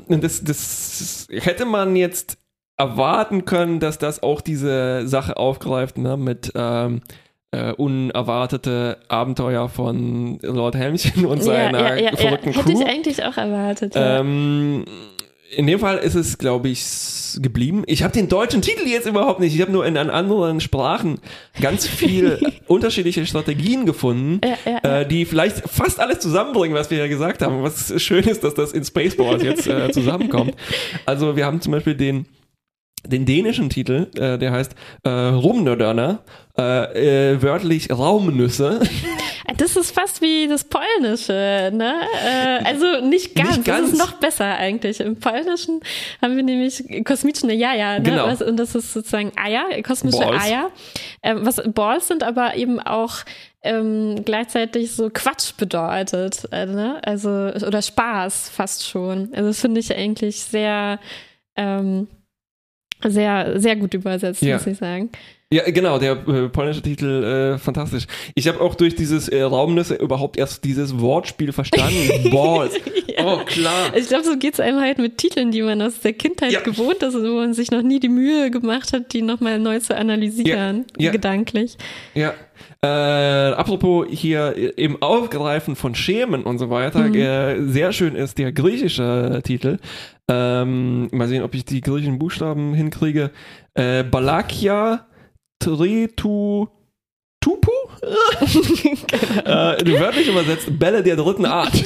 [0.07, 2.37] das, das hätte man jetzt
[2.77, 7.01] erwarten können, dass das auch diese Sache aufgreift, ne, mit ähm,
[7.51, 12.17] äh, unerwartete Abenteuer von Lord Helmchen und seiner ja, ja, ja, ja.
[12.17, 12.81] verrückten Hätte Crew.
[12.81, 13.95] ich eigentlich auch erwartet.
[13.95, 14.19] Ja.
[14.19, 14.85] Ähm,
[15.55, 16.83] in dem Fall ist es, glaube ich,
[17.41, 17.83] geblieben.
[17.87, 19.55] Ich habe den deutschen Titel jetzt überhaupt nicht.
[19.55, 21.19] Ich habe nur in an anderen Sprachen
[21.61, 25.01] ganz viel unterschiedliche Strategien gefunden, Ja, ja, ja.
[25.01, 27.63] Äh, die vielleicht fast alles zusammenbringen, was wir ja gesagt haben.
[27.63, 30.55] Was schön ist, dass das in Spaceballs jetzt äh, zusammenkommt.
[31.05, 32.25] Also wir haben zum Beispiel den
[33.07, 36.19] den dänischen Titel, äh, der heißt äh, Rumnödörner,
[36.57, 38.79] äh, äh, wörtlich Raumnüsse.
[39.57, 42.01] Das ist fast wie das Polnische, ne?
[42.25, 43.57] Äh, also nicht ganz.
[43.57, 43.91] Nicht Das ganz.
[43.93, 44.99] ist noch besser eigentlich.
[44.99, 45.81] Im Polnischen
[46.19, 48.03] haben wir nämlich kosmische Jaja, ne?
[48.03, 48.25] Genau.
[48.25, 50.43] Was, und das ist sozusagen Eier, kosmische Balls.
[50.43, 50.71] Eier.
[51.21, 53.17] Ähm, was Balls sind aber eben auch
[53.61, 56.99] ähm, gleichzeitig so Quatsch bedeutet, äh, ne?
[57.05, 59.29] Also oder Spaß fast schon.
[59.33, 60.99] Also das finde ich eigentlich sehr
[61.55, 62.07] ähm,
[63.03, 64.55] sehr, sehr gut übersetzt, Ja.
[64.57, 65.09] muss ich sagen.
[65.53, 68.07] Ja, genau, der äh, polnische Titel, äh, fantastisch.
[68.33, 72.29] Ich habe auch durch dieses äh, Raumnüsse überhaupt erst dieses Wortspiel verstanden.
[72.31, 72.73] Balls.
[73.23, 73.95] Oh, klar.
[73.95, 76.61] Ich glaube, so geht's einem halt mit Titeln, die man aus der Kindheit Ja.
[76.61, 79.79] gewohnt ist und wo man sich noch nie die Mühe gemacht hat, die nochmal neu
[79.79, 81.11] zu analysieren, Ja, ja.
[81.11, 81.77] gedanklich.
[82.15, 82.33] Ja.
[82.81, 82.87] Äh,
[83.53, 87.15] apropos hier äh, im Aufgreifen von Schemen und so weiter, Mhm.
[87.15, 89.77] äh, sehr schön ist der griechische Titel.
[90.27, 93.29] Ähm, mal sehen, ob ich die griechischen Buchstaben hinkriege.
[93.75, 95.05] Äh, Balakia
[95.59, 96.67] Tritu
[97.39, 97.71] Tupu?
[98.01, 101.73] äh, wörtlich übersetzt Bälle der dritten Art.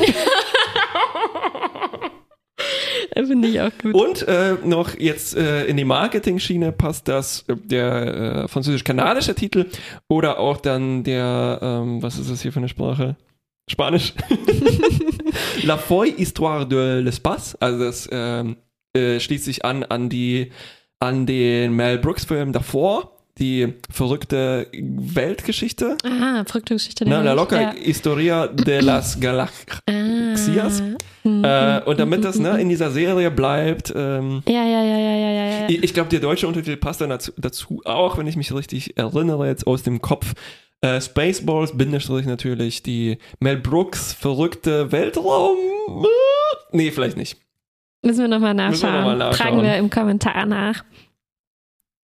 [3.13, 3.93] Finde ich auch gut.
[3.93, 9.65] Und äh, noch jetzt äh, in die Marketing-Schiene passt das äh, der äh, französisch-kanadische Titel
[10.07, 13.17] oder auch dann der, ähm, was ist das hier für eine Sprache?
[13.69, 14.13] Spanisch.
[15.63, 17.55] La Foy Histoire de l'Espace.
[17.59, 18.55] Also das ähm,
[18.93, 20.51] äh, schließt sich an an die
[20.99, 25.97] an den Mel Brooks Film davor, die verrückte Weltgeschichte.
[26.03, 27.05] Ah, verrückte Geschichte.
[27.07, 27.33] Na, La.
[27.33, 27.73] Loca ja.
[27.73, 30.81] Historia de las Galaxias.
[30.81, 30.97] Ah.
[31.23, 31.43] Mhm.
[31.43, 35.31] Äh, und damit das ne, in dieser Serie bleibt, ähm, Ja, ja, ja, ja, ja,
[35.31, 38.53] ja, ich, ich glaube, der deutsche Untertitel passt dann dazu, dazu auch, wenn ich mich
[38.53, 40.33] richtig erinnere, jetzt aus dem Kopf.
[40.81, 45.57] Äh, Spaceballs, Bindestrich natürlich, die Mel Brooks verrückte Weltraum.
[46.71, 47.37] Nee, vielleicht nicht.
[48.01, 48.95] Müssen wir nochmal Müssen wir nachschauen.
[48.95, 49.47] noch mal nachschauen.
[49.47, 50.83] Fragen wir im Kommentar nach.
[50.83, 51.09] Mm, mm, mm, mm, mm.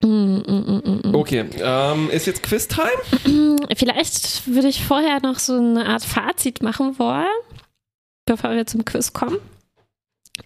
[0.03, 3.57] Okay, ähm, ist jetzt Quiz-Time?
[3.77, 7.27] Vielleicht würde ich vorher noch so eine Art Fazit machen wollen,
[8.27, 9.39] bevor wir zum Quiz kommen.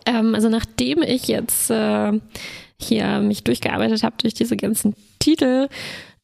[0.06, 2.12] Ähm, also nachdem ich jetzt äh,
[2.80, 5.68] hier mich durchgearbeitet habe durch diese ganzen Titel,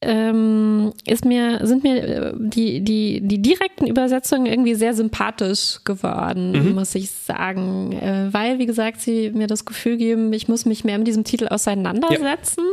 [0.05, 6.51] ähm, ist mir, sind mir äh, die, die, die direkten Übersetzungen irgendwie sehr sympathisch geworden,
[6.51, 6.75] Mhm.
[6.75, 7.91] muss ich sagen.
[7.93, 11.23] Äh, weil, wie gesagt, sie mir das Gefühl geben, ich muss mich mehr mit diesem
[11.23, 12.63] Titel auseinandersetzen.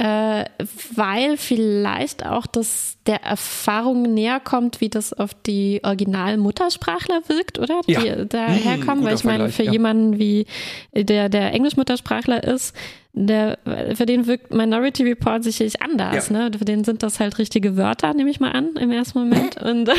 [0.00, 0.46] Äh,
[0.94, 7.82] weil vielleicht auch das der Erfahrung näher kommt, wie das auf die Original-Muttersprachler wirkt, oder?
[7.86, 8.00] Ja.
[8.00, 9.72] Die daherkommen, guter weil ich meine, Vergleich, für ja.
[9.72, 10.46] jemanden wie
[10.94, 12.74] der, der Englisch-Muttersprachler ist,
[13.12, 13.58] der,
[13.94, 16.48] für den wirkt Minority Report sicherlich anders, Ja.
[16.48, 16.50] ne?
[16.58, 19.56] Für den sind das halt richtige Wörter, nehme ich mal an, im ersten Moment.
[19.62, 19.90] Und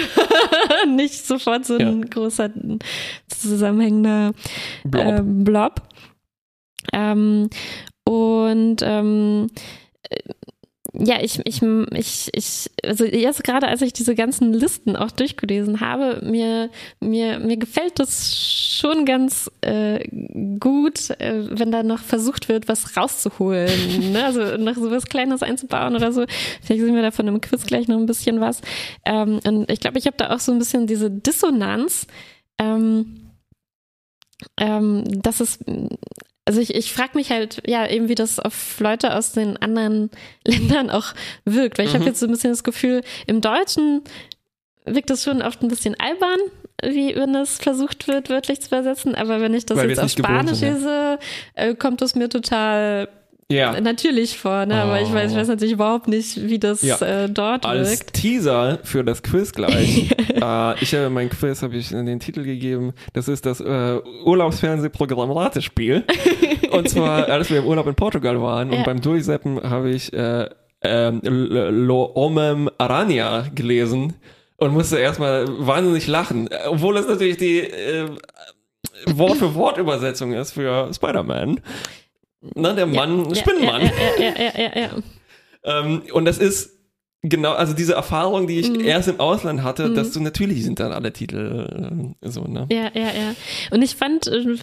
[0.95, 2.49] nicht sofort so ein großer
[3.27, 4.31] zusammenhängender
[4.83, 5.05] Blob.
[5.05, 5.81] ähm, Blob.
[6.91, 7.49] Ähm,
[8.03, 9.80] und ähm, äh,
[10.93, 15.79] ja, ich, ich, ich, ich, also jetzt gerade als ich diese ganzen Listen auch durchgelesen
[15.79, 20.05] habe, mir, mir, mir gefällt das schon ganz äh,
[20.59, 24.11] gut, äh, wenn da noch versucht wird, was rauszuholen.
[24.11, 24.25] ne?
[24.25, 26.25] Also noch so was Kleines einzubauen oder so.
[26.61, 28.61] Vielleicht sehen wir davon im Quiz gleich noch ein bisschen was.
[29.05, 32.05] Ähm, und ich glaube, ich habe da auch so ein bisschen diese Dissonanz.
[32.59, 33.17] Ähm,
[34.57, 35.59] ähm, dass es,
[36.45, 40.09] also ich, ich frage mich halt, ja, eben wie das auf Leute aus den anderen
[40.45, 41.13] Ländern auch
[41.45, 42.07] wirkt, weil ich habe Mhm.
[42.09, 44.01] jetzt so ein bisschen das Gefühl, im Deutschen
[44.85, 46.39] wirkt das schon oft ein bisschen albern,
[46.83, 50.09] wie wenn es versucht wird, wörtlich zu übersetzen, aber wenn ich das Weil jetzt auf
[50.09, 50.73] Spanisch ja.
[50.73, 51.19] lese,
[51.53, 53.07] äh, kommt es mir total
[53.51, 53.79] Ja.
[53.81, 54.75] natürlich vor, ne?
[54.81, 55.39] aber ich weiß, ich Oh.
[55.41, 56.97] weiß natürlich überhaupt nicht, wie das Ja.
[57.01, 58.13] äh, dort Als wirkt.
[58.13, 60.11] Teaser für das Quiz gleich.
[60.41, 62.93] äh, ich habe mein Quiz habe ich den Titel gegeben.
[63.13, 66.03] Das ist das äh, Urlaubsfernsehprogramm Ratespiel.
[66.71, 68.79] und zwar, als wir im Urlaub in Portugal waren Ja.
[68.79, 70.47] und beim Durchseppen habe ich äh,
[70.83, 74.13] L- Lo Omem Arania gelesen
[74.57, 78.07] und musste erstmal wahnsinnig lachen, Äh, obwohl es natürlich die äh,
[79.13, 81.59] Wort für Wort Übersetzung ist für Spider-Man.
[82.55, 83.81] Na, der Mann, ja, Spinnenmann.
[83.83, 84.89] Ja, ja, ja, ja, ja, ja.
[85.63, 86.77] Ähm, und das ist
[87.23, 88.79] genau, also diese Erfahrung, die ich Mhm.
[88.79, 92.67] erst im Ausland hatte, dass du natürlich sind dann alle Titel äh, so, ne?
[92.71, 93.35] Ja, ja, ja.
[93.69, 94.55] Und ich fand, äh,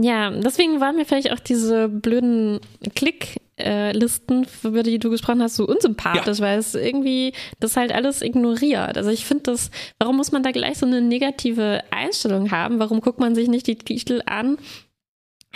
[0.00, 2.60] ja, deswegen waren mir vielleicht auch diese blöden
[2.94, 8.96] Klick-Listen, über die du gesprochen hast, so unsympathisch, weil es irgendwie das halt alles ignoriert.
[8.96, 12.78] Also ich finde das, warum muss man da gleich so eine negative Einstellung haben?
[12.78, 14.58] Warum guckt man sich nicht die Titel an?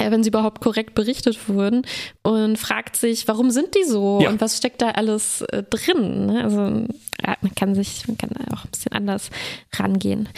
[0.00, 1.82] Äh, wenn sie überhaupt korrekt berichtet wurden
[2.22, 4.30] und fragt sich, warum sind die so Ja.
[4.30, 6.26] und was steckt da alles äh, drin?
[6.26, 6.42] ne?
[6.44, 6.60] Also
[7.26, 9.30] ja, man kann sich, man kann da auch ein bisschen anders
[9.76, 10.28] rangehen.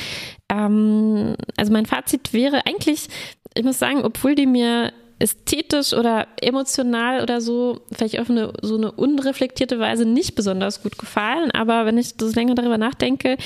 [0.48, 3.08] Ähm, also mein Fazit wäre eigentlich,
[3.54, 8.76] ich muss sagen, obwohl die mir ästhetisch oder emotional oder so, vielleicht auf eine so
[8.76, 13.36] eine unreflektierte Weise nicht besonders gut gefallen, aber wenn ich das länger darüber nachdenke,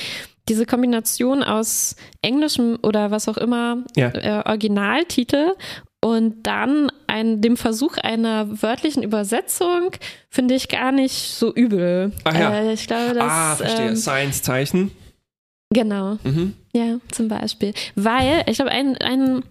[0.48, 4.08] diese Kombination aus englischem oder was auch immer Ja.
[4.14, 5.52] äh, Originaltitel
[6.04, 9.90] und dann ein, dem Versuch einer wörtlichen Übersetzung
[10.28, 12.12] finde ich gar nicht so übel.
[12.24, 12.52] Ach ja.
[12.52, 13.88] Äh, ich glaube, dass ah, verstehe.
[13.88, 14.90] ähm, Science-Zeichen.
[15.72, 16.18] genau.
[16.22, 16.54] Mhm.
[16.74, 17.72] Ja, zum Beispiel.
[17.94, 19.42] Weil, ich glaube, ein, ein,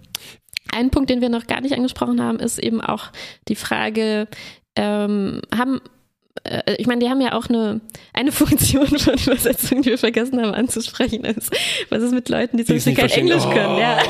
[0.72, 3.08] ein Punkt, den wir noch gar nicht angesprochen haben, ist eben auch
[3.48, 4.28] die Frage,
[4.76, 5.82] ähm, haben,
[6.46, 7.82] äh, ich meine, die haben ja auch eine,
[8.14, 11.50] eine Funktion von Übersetzung, die wir vergessen haben anzusprechen, ist,
[11.90, 13.28] was ist mit Leuten, die zum Beispiel kein verstehen.
[13.32, 13.80] Englisch können, Oh.
[13.80, 13.98] ja.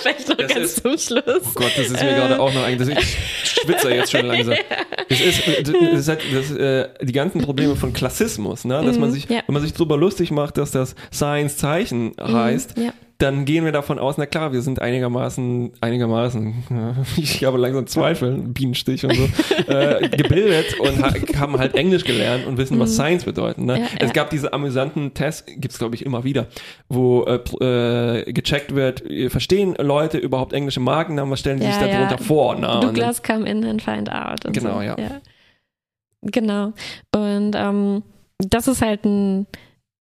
[0.00, 1.42] Vielleicht noch Das ganz ist- zum Schluss.
[1.44, 2.14] Oh Gott, das ist mir Äh.
[2.14, 2.96] gerade auch noch eigentlich.
[2.96, 4.54] Ich schwitze jetzt schon langsam.
[5.08, 5.68] Das ist, das
[6.00, 8.82] ist halt, das, äh, die ganzen Probleme von Klassismus, ne?
[8.84, 9.40] Dass man Mhm, sich, ja.
[9.46, 12.90] wenn man sich drüber lustig macht, dass das Science-Zeichen heißt, ja.
[13.20, 18.38] Dann gehen wir davon aus, na klar, wir sind einigermaßen, einigermaßen, ich habe langsam Zweifel,
[18.38, 19.24] Bienenstich und so,
[19.72, 23.58] äh, gebildet und ha haben halt Englisch gelernt und wissen, was Science bedeutet.
[23.64, 23.74] Ne?
[23.74, 23.80] Mhm.
[23.80, 24.12] Ja, es ja.
[24.12, 26.46] gab diese amüsanten Tests, gibt's glaube ich immer wieder,
[26.88, 27.40] wo äh,
[28.24, 32.18] äh, gecheckt wird, äh, verstehen Leute überhaupt englische Markennamen, was stellen sie Ja, sich darunter
[32.18, 32.54] vor?
[32.54, 34.44] Und- Douglas come in and find out.
[34.44, 34.82] Und Genau, so.
[34.82, 34.96] ja.
[36.22, 36.72] Genau.
[37.14, 38.02] Und ähm,
[38.38, 39.46] das ist halt ein,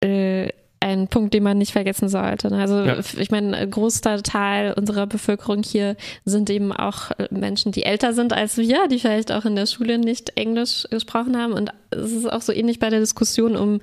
[0.02, 0.48] äh,
[0.84, 2.50] ein Punkt, den man nicht vergessen sollte.
[2.50, 2.58] ne?
[2.60, 2.98] Also Ja.
[2.98, 8.12] ich meine, ein großer Teil unserer Bevölkerung hier sind eben auch äh, Menschen, die älter
[8.12, 11.54] sind als wir, die vielleicht auch in der Schule nicht Englisch gesprochen haben.
[11.54, 13.80] Und es ist auch so ähnlich bei der Diskussion um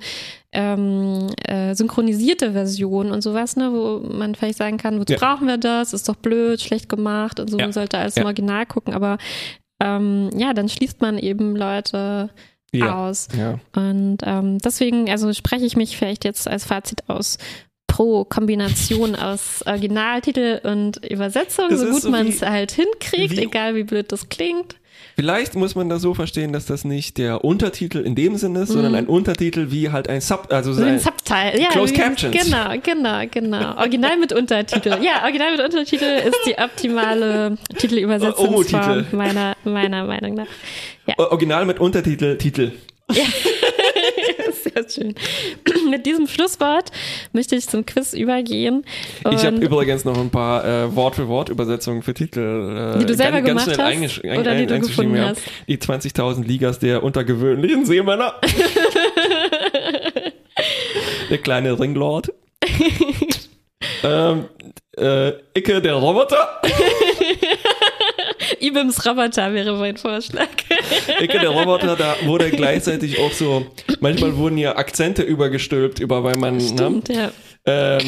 [0.52, 5.18] ähm, äh, synchronisierte Versionen und sowas, ne, wo man vielleicht sagen kann, wozu Ja.
[5.18, 5.92] brauchen wir das?
[5.92, 7.58] Ist doch blöd, schlecht gemacht und so.
[7.58, 7.64] Ja.
[7.64, 9.18] Man sollte alles im Original gucken, aber
[9.82, 12.30] ähm, ja, dann schließt man eben Leute
[12.78, 13.08] ja.
[13.08, 13.28] aus.
[13.38, 13.58] Ja.
[13.74, 17.38] Und ähm, deswegen, also spreche ich mich vielleicht jetzt als Fazit aus
[17.86, 23.74] pro Kombination aus Originaltitel und Übersetzung, Das so gut man es halt hinkriegt, wie- egal
[23.74, 24.76] wie blöd das klingt.
[25.22, 28.70] Vielleicht muss man das so verstehen, dass das nicht der Untertitel in dem Sinne ist,
[28.70, 30.74] sondern ein Untertitel wie halt ein Sub, also Mhm.
[30.74, 31.60] So ein Subtitle.
[31.62, 32.36] Ja, Closed wie- Captions.
[32.44, 33.76] Genau, genau, genau.
[33.76, 34.88] Original mit Untertitel.
[35.00, 40.46] Ja, Original mit Untertitel ist die optimale Titelübersetzungsform meiner, meiner Meinung nach.
[41.18, 42.72] Original mit Untertitel, Titel.
[44.62, 45.14] Sehr schön.
[45.90, 46.90] Mit diesem Schlusswort
[47.32, 48.84] möchte ich zum Quiz übergehen.
[49.30, 52.94] Ich habe übrigens noch ein paar äh, Wort-für-Wort-Übersetzungen für Titel.
[52.96, 54.24] Äh, Die du selber ganz, ganz gemacht hast?
[54.24, 55.42] ein- Oder die du gefunden hast?
[55.68, 58.34] Die 20.000 Ligas der untergewöhnlichen Seemänner.
[61.30, 62.32] der kleine Ringlord.
[64.04, 64.44] ähm,
[64.96, 66.60] äh, Icke der Roboter.
[68.60, 70.48] Ibims Roboter wäre mein Vorschlag.
[71.20, 73.66] Icke der Roboter, da wurde gleichzeitig auch so,
[74.00, 77.30] manchmal wurden ja Akzente übergestülpt, über weil man, ne, Stimmt, ja.
[77.66, 78.00] ähm,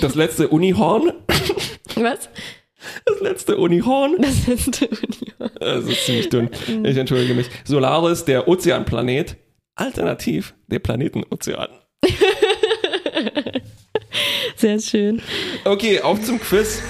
[0.00, 1.12] das letzte Unihorn,
[1.96, 2.28] Was?
[3.04, 5.50] das letzte Unihorn, Das ist Union.
[5.60, 6.50] das ist ziemlich dünn,
[6.84, 9.36] ich entschuldige mich, Solaris, der Ozeanplanet,
[9.74, 11.68] alternativ der Planetenozean.
[14.56, 15.22] Sehr schön.
[15.64, 16.82] Okay, auf zum Quiz.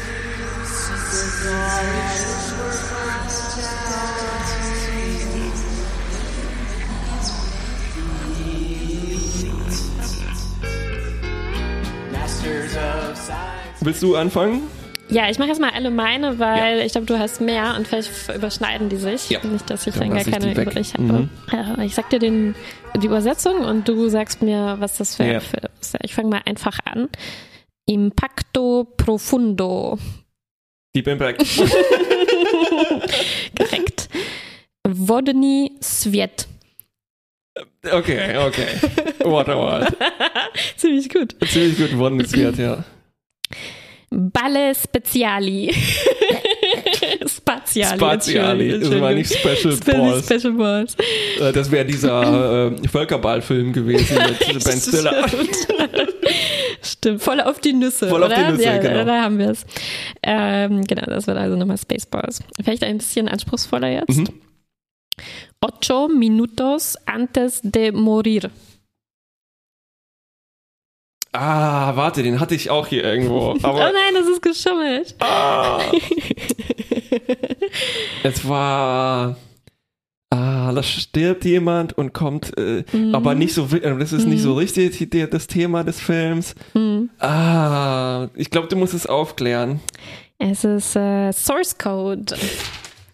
[13.81, 14.63] Willst du anfangen?
[15.09, 18.11] Ja, ich mache jetzt mal alle meine, weil ich glaube, du hast mehr und vielleicht
[18.35, 19.29] überschneiden die sich.
[19.31, 19.45] Ja.
[19.45, 21.03] Nicht, dass ich Dann dann gar keine übrig habe.
[21.03, 21.29] Mhm.
[21.51, 22.55] Ja, ich sag dir den,
[22.97, 25.35] die Übersetzung und du sagst mir, was das für Ja.
[25.35, 25.97] ein Film ist.
[26.03, 27.09] Ich fange mal einfach an.
[27.87, 29.99] Impacto Profundo.
[30.95, 31.45] Deep Impact.
[33.59, 34.09] Korrekt.
[34.87, 36.47] Wodny Sviet.
[37.91, 38.67] Okay, okay.
[39.25, 39.97] Waterworld.
[40.77, 41.35] Ziemlich gut.
[41.49, 42.85] Ziemlich gut worden ist wert, ja.
[44.11, 45.73] Balle Speziali.
[47.27, 47.97] Spaziali.
[47.97, 50.27] Spaziali, das war nicht Special Balls.
[50.27, 50.97] Special Balls.
[51.41, 55.29] Äh, Das wäre dieser äh, Völkerballfilm gewesen mit Ben Stiller.
[55.29, 55.57] Stimmt.
[56.83, 58.09] Stimmt, voll auf die Nüsse.
[58.09, 58.47] Voll auf oder?
[58.47, 59.05] die Nüsse, ja, genau.
[59.05, 59.65] Da haben wir es.
[60.23, 62.41] Ähm, genau, das wird also nochmal Spaceballs.
[62.63, 64.19] Vielleicht ein bisschen anspruchsvoller jetzt.
[64.19, 64.29] Mhm.
[65.61, 68.51] Ocho minutos antes de morir.
[71.33, 73.51] Ah, warte, den hatte ich auch hier irgendwo.
[73.63, 75.15] oh nein, das ist geschummelt.
[75.21, 75.81] ah,
[78.23, 79.37] es war.
[80.33, 83.15] Ah, da stirbt jemand und kommt, äh, Mhm.
[83.17, 86.55] aber nicht so, das ist nicht so richtig die, das Thema des Films.
[86.73, 87.11] Hm.
[87.19, 89.81] Ah, ich glaube, du musst es aufklären.
[90.39, 92.37] Es ist äh, Source Code.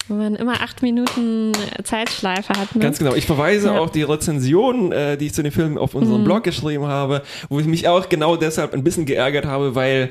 [0.08, 1.52] Wo man immer acht Minuten
[1.82, 2.74] Zeitschleife hat.
[2.74, 2.80] Ne?
[2.82, 3.14] Ganz genau.
[3.14, 3.78] Ich verweise Ja.
[3.80, 6.24] auf die Rezension, äh, die ich zu dem Film auf unserem Mhm.
[6.24, 10.10] Blog geschrieben habe, wo ich mich auch genau deshalb ein bisschen geärgert habe, weil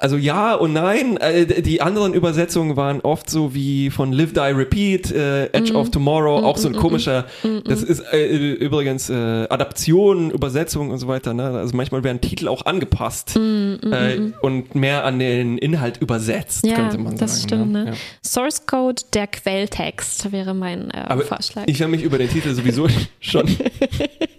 [0.00, 4.38] also ja und nein, äh, die anderen Übersetzungen waren oft so wie von Live, Die,
[4.40, 5.76] Repeat, äh, Edge Mhm.
[5.76, 7.62] of Tomorrow, auch so ein mhm, komischer, Mhm.
[7.64, 9.14] das ist äh, übrigens äh,
[9.50, 11.34] Adaption, Übersetzung und so weiter.
[11.34, 11.42] Ne?
[11.44, 14.34] Also manchmal werden Titel auch angepasst Mhm, mhm, äh, mhm.
[14.40, 17.48] und mehr an den Inhalt übersetzt, Ja, könnte man das sagen.
[17.48, 17.84] stimmt, ne?
[17.88, 17.92] Ja.
[18.24, 21.64] Source Code, der Quelltext wäre mein äh, Vorschlag.
[21.66, 22.86] Ich habe mich über den Titel sowieso
[23.20, 23.48] schon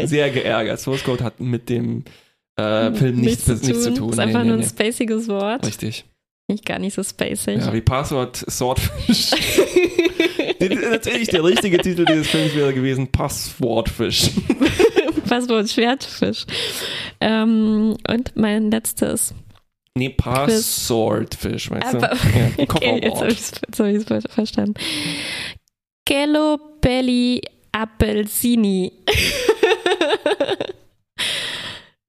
[0.01, 0.80] sehr geärgert.
[0.80, 2.05] Source Code hat mit dem
[2.60, 4.10] äh, Film nichts, nichts, zu tun.
[4.10, 4.68] Ist Nee, einfach nee, nur ein nee.
[4.68, 5.66] spaciges Wort.
[5.66, 6.05] Richtig.
[6.47, 7.57] Nicht gar nicht so spacig.
[7.60, 9.32] Ja, wie Passwort Swordfish.
[10.60, 14.32] Natürlich, der richtige Titel dieses Films wäre gewesen Passwortfisch.
[15.30, 16.45] Passwort Schwertfisch.
[17.22, 19.34] Ähm, und mein letztes.
[19.95, 21.97] Nee, Passwordfisch, weißt du?
[21.97, 23.22] Aber- Ja, Okay, jetzt
[23.80, 24.74] habe ich es verstanden.
[26.05, 27.41] Kello Belli
[27.72, 28.91] Appelsini.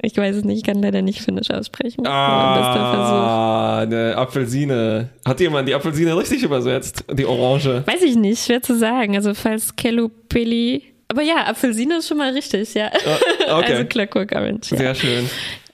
[0.03, 2.07] Ich weiß es nicht, ich kann leider nicht Finnisch aussprechen.
[2.07, 5.11] Ah, eine Apfelsine.
[5.27, 7.05] Hat jemand die Apfelsine richtig übersetzt?
[7.13, 7.83] Die Orange.
[7.87, 9.17] Weiß ich nicht, schwer zu sagen.
[9.17, 10.83] Also falls Kello Belli.
[11.09, 12.87] Aber ja, Apfelsine ist schon mal richtig, ja.
[13.49, 13.73] Ah, Okay.
[13.73, 14.71] Also Clockwork Orange.
[14.73, 14.77] Ja.
[14.79, 15.31] Sehr schön.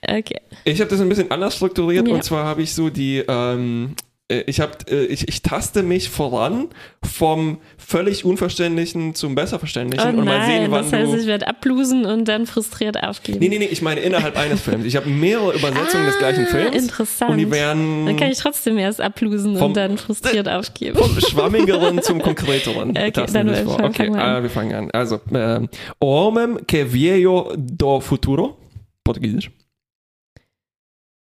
[0.07, 0.39] Okay.
[0.63, 2.13] Ich habe das ein bisschen anders strukturiert Ja.
[2.13, 6.09] und zwar habe ich so die, ähm, äh, ich habe, äh, ich, ich taste mich
[6.09, 6.67] voran
[7.01, 11.47] vom völlig Unverständlichen zum Besserverständlichen Oh und mal sehen, nein, wann das heißt, ich werde
[11.47, 13.39] ablosen und dann frustriert aufgeben.
[13.39, 14.83] Nee, nee, nee, ich meine innerhalb eines Films.
[14.83, 16.71] Ich habe mehrere Übersetzungen des gleichen Films.
[16.73, 17.31] Ah, Interessant.
[17.31, 20.97] Und die werden Dann kann ich trotzdem erst ablosen Vom- und dann frustriert aufgeben.
[20.97, 22.91] vom Schwammigeren zum Konkreteren.
[22.97, 23.65] Okay, dann wir.
[23.65, 24.35] Okay, fangen wir an.
[24.35, 24.91] ah, wir fangen an.
[24.91, 25.69] Also, ähm,
[26.03, 28.57] Homem que viejo do futuro.
[29.05, 29.51] Portugiesisch.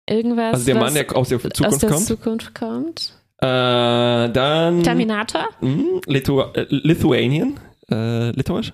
[0.09, 2.05] Irgendwas, Also der Mann, der aus der Zukunft aus der kommt.
[2.05, 3.13] Zukunft kommt.
[3.41, 4.83] Äh, dann.
[4.83, 5.47] Terminator?
[6.07, 8.73] Lithu äh, Lithuanian, äh, Litauisch.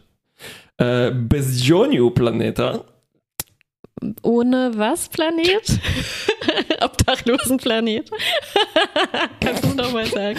[0.78, 2.84] Äh, Bezdžonių Planeta.
[4.22, 5.80] Ohne was Planet?
[6.82, 8.10] Obdachlosen Planet.
[9.42, 10.38] Kannst du nochmal sagen?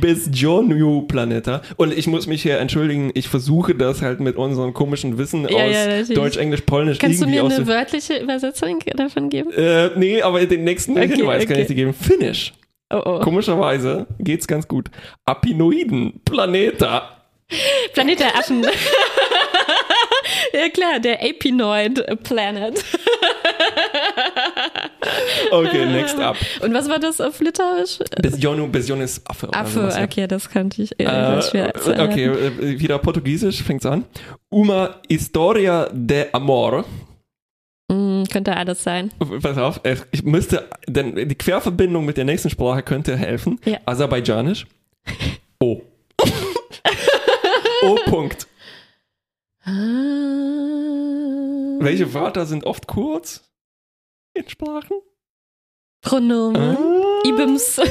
[0.00, 1.62] Bis Jonu Planeta.
[1.76, 5.64] Und ich muss mich hier entschuldigen, ich versuche das halt mit unserem komischen Wissen Ja,
[5.64, 6.14] aus ja.
[6.14, 9.50] Deutsch, Englisch, Polnisch Kannst du irgendwie mir eine wörtliche Übersetzung davon geben?
[9.52, 11.62] äh, nee, aber den nächsten Okay, Hinweis kann okay.
[11.62, 11.94] ich dir geben.
[11.94, 12.52] Finnisch.
[12.90, 13.20] Oh, oh.
[13.20, 14.88] Komischerweise geht's ganz gut.
[15.26, 17.22] Apinoiden, Planeta.
[17.92, 18.64] Planet der Affen.
[20.52, 22.84] ja klar, der Apinoid Planet.
[25.50, 26.36] Okay, next up.
[26.60, 27.98] Und was war das auf Litauisch?
[28.20, 29.48] Bis Jonu, bis Jon ist Affe.
[29.52, 30.04] Affe, sowas, ja.
[30.04, 30.98] okay, das kannte ich.
[30.98, 34.04] Äh, Äh, schwer okay, äh, wieder Portugiesisch fängt's an.
[34.50, 36.84] Uma historia de amor.
[37.90, 39.10] Mm, könnte alles sein.
[39.40, 43.58] Pass auf, äh, ich müsste, denn die Querverbindung mit der nächsten Sprache könnte helfen.
[43.64, 43.78] Ja.
[43.86, 44.66] Aserbaidschanisch.
[45.60, 45.82] O.
[47.80, 47.94] O.
[48.06, 48.47] Punkt.
[49.68, 49.74] Ah.
[51.80, 53.44] Welche Wörter sind oft kurz
[54.34, 54.96] in Sprachen?
[56.02, 56.76] Pronomen.
[56.76, 57.22] Ah.
[57.26, 57.80] Ibims.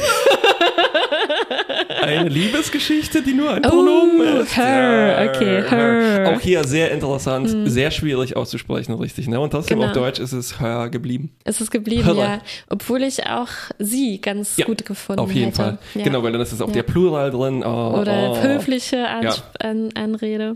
[2.02, 4.56] Eine Liebesgeschichte, die nur ein Oh, Pronomen ist.
[4.56, 6.34] her, okay, her.
[6.34, 7.68] Auch hier sehr interessant, Hm.
[7.68, 9.28] sehr schwierig auszusprechen, richtig.
[9.28, 9.38] Ne?
[9.40, 9.90] Und trotzdem Genau.
[9.90, 11.36] auf Deutsch ist es her geblieben.
[11.44, 12.20] Es ist geblieben, Hölle.
[12.22, 12.40] ja.
[12.70, 13.50] Obwohl ich auch
[13.80, 15.58] sie ganz Ja, gut gefunden Auf jeden hätte.
[15.58, 15.78] Fall.
[15.96, 16.04] Ja.
[16.04, 16.74] Genau, weil dann ist es auch Ja.
[16.76, 17.64] der Plural drin.
[17.66, 18.42] Oh, Oder oh.
[18.42, 19.36] höfliche An Ja.
[19.60, 20.56] An Anrede.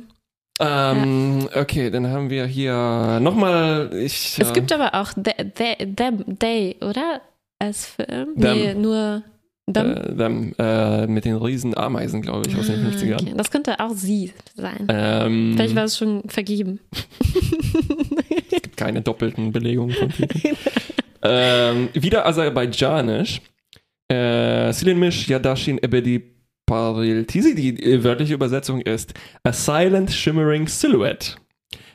[0.59, 3.89] Ähm, Okay, dann haben wir hier nochmal.
[3.93, 7.21] Ich, Es äh, gibt aber auch the, the, them, They, oder?
[7.59, 8.35] Als Film?
[8.39, 8.57] Them.
[8.57, 9.23] Nee, nur
[9.71, 9.91] them.
[9.95, 13.21] äh, them, äh, mit den riesen Ameisen, glaube ich, aus den Ah, 50ern.
[13.21, 13.33] okay.
[13.35, 14.87] Das könnte auch sie sein.
[14.89, 16.79] Ähm, Vielleicht war es schon vergeben.
[18.75, 20.57] keine doppelten Belegungen von Titeln.
[21.23, 23.41] ähm, wieder aserbaidschanisch.
[24.07, 26.21] Äh, Silinmish Yadashin Ebedi
[26.71, 27.53] Pariltisi.
[27.53, 29.13] Die äh, wörtliche Übersetzung ist
[29.43, 31.35] A Silent Shimmering Silhouette.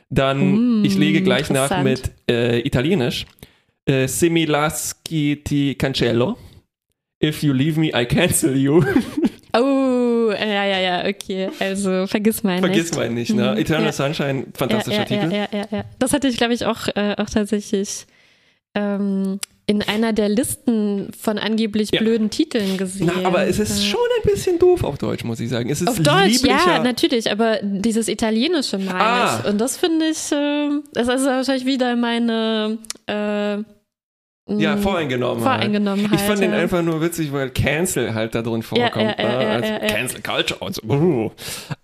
[0.09, 3.25] Dann, Mm, ich lege gleich nach mit äh, Italienisch.
[3.85, 6.37] Äh, Similaschi ti cancello.
[7.23, 8.83] If you leave me, I cancel you.
[9.53, 11.49] Oh, ja, ja, ja, okay.
[11.59, 12.95] Also vergiss mal Vergiss nicht.
[12.95, 13.53] mal nicht, ne?
[13.53, 13.91] Mhm, Eternal ja.
[13.91, 15.33] Sunshine, fantastischer ja, ja, Titel.
[15.33, 15.83] Ja, ja, ja, ja.
[15.97, 18.05] Das hatte ich, glaube ich, auch, äh, auch tatsächlich
[18.75, 19.39] ähm,
[19.69, 21.99] in einer der Listen von angeblich Ja.
[21.99, 23.11] blöden Titeln gesehen.
[23.21, 25.69] Na, aber es ist schon ein bisschen doof auf Deutsch, muss ich sagen.
[25.69, 29.39] Es ist Auf Deutsch, ja, natürlich, aber dieses Italienische meine Ah.
[29.43, 29.49] ich.
[29.51, 33.57] Und das finde ich, äh, das ist wahrscheinlich wieder meine äh,
[34.49, 35.43] Ja, mh, voreingenommen.
[35.43, 36.17] Voreingenommenheit.
[36.21, 36.57] Ich fand den ja.
[36.59, 38.95] einfach nur witzig, weil Cancel halt da drin vorkommt.
[38.95, 39.43] ja, ja, ne?
[39.43, 39.87] ja, also ja, ja.
[39.93, 40.81] Cancel Culture und so.
[40.87, 41.29] Uh.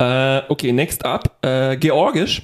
[0.02, 1.38] Äh, okay, next up.
[1.46, 2.44] Äh, Georgisch.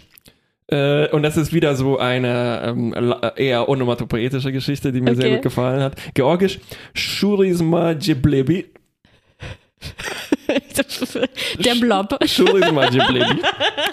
[0.72, 2.94] Äh, und das ist wieder so eine ähm,
[3.36, 5.36] eher onomatopoetische Geschichte, die mir sehr Okay.
[5.36, 5.96] gut gefallen hat.
[6.14, 6.60] Georgisch.
[6.94, 8.66] Shurizma Jiblebi.
[11.64, 12.18] Der Blob.
[12.28, 13.42] Shurizma Jiblebi.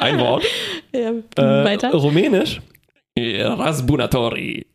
[0.00, 0.44] Ein Wort.
[0.92, 1.92] Ja, Äh, weiter.
[1.92, 2.60] Rumänisch.
[3.14, 4.66] äh, Rasbunatori.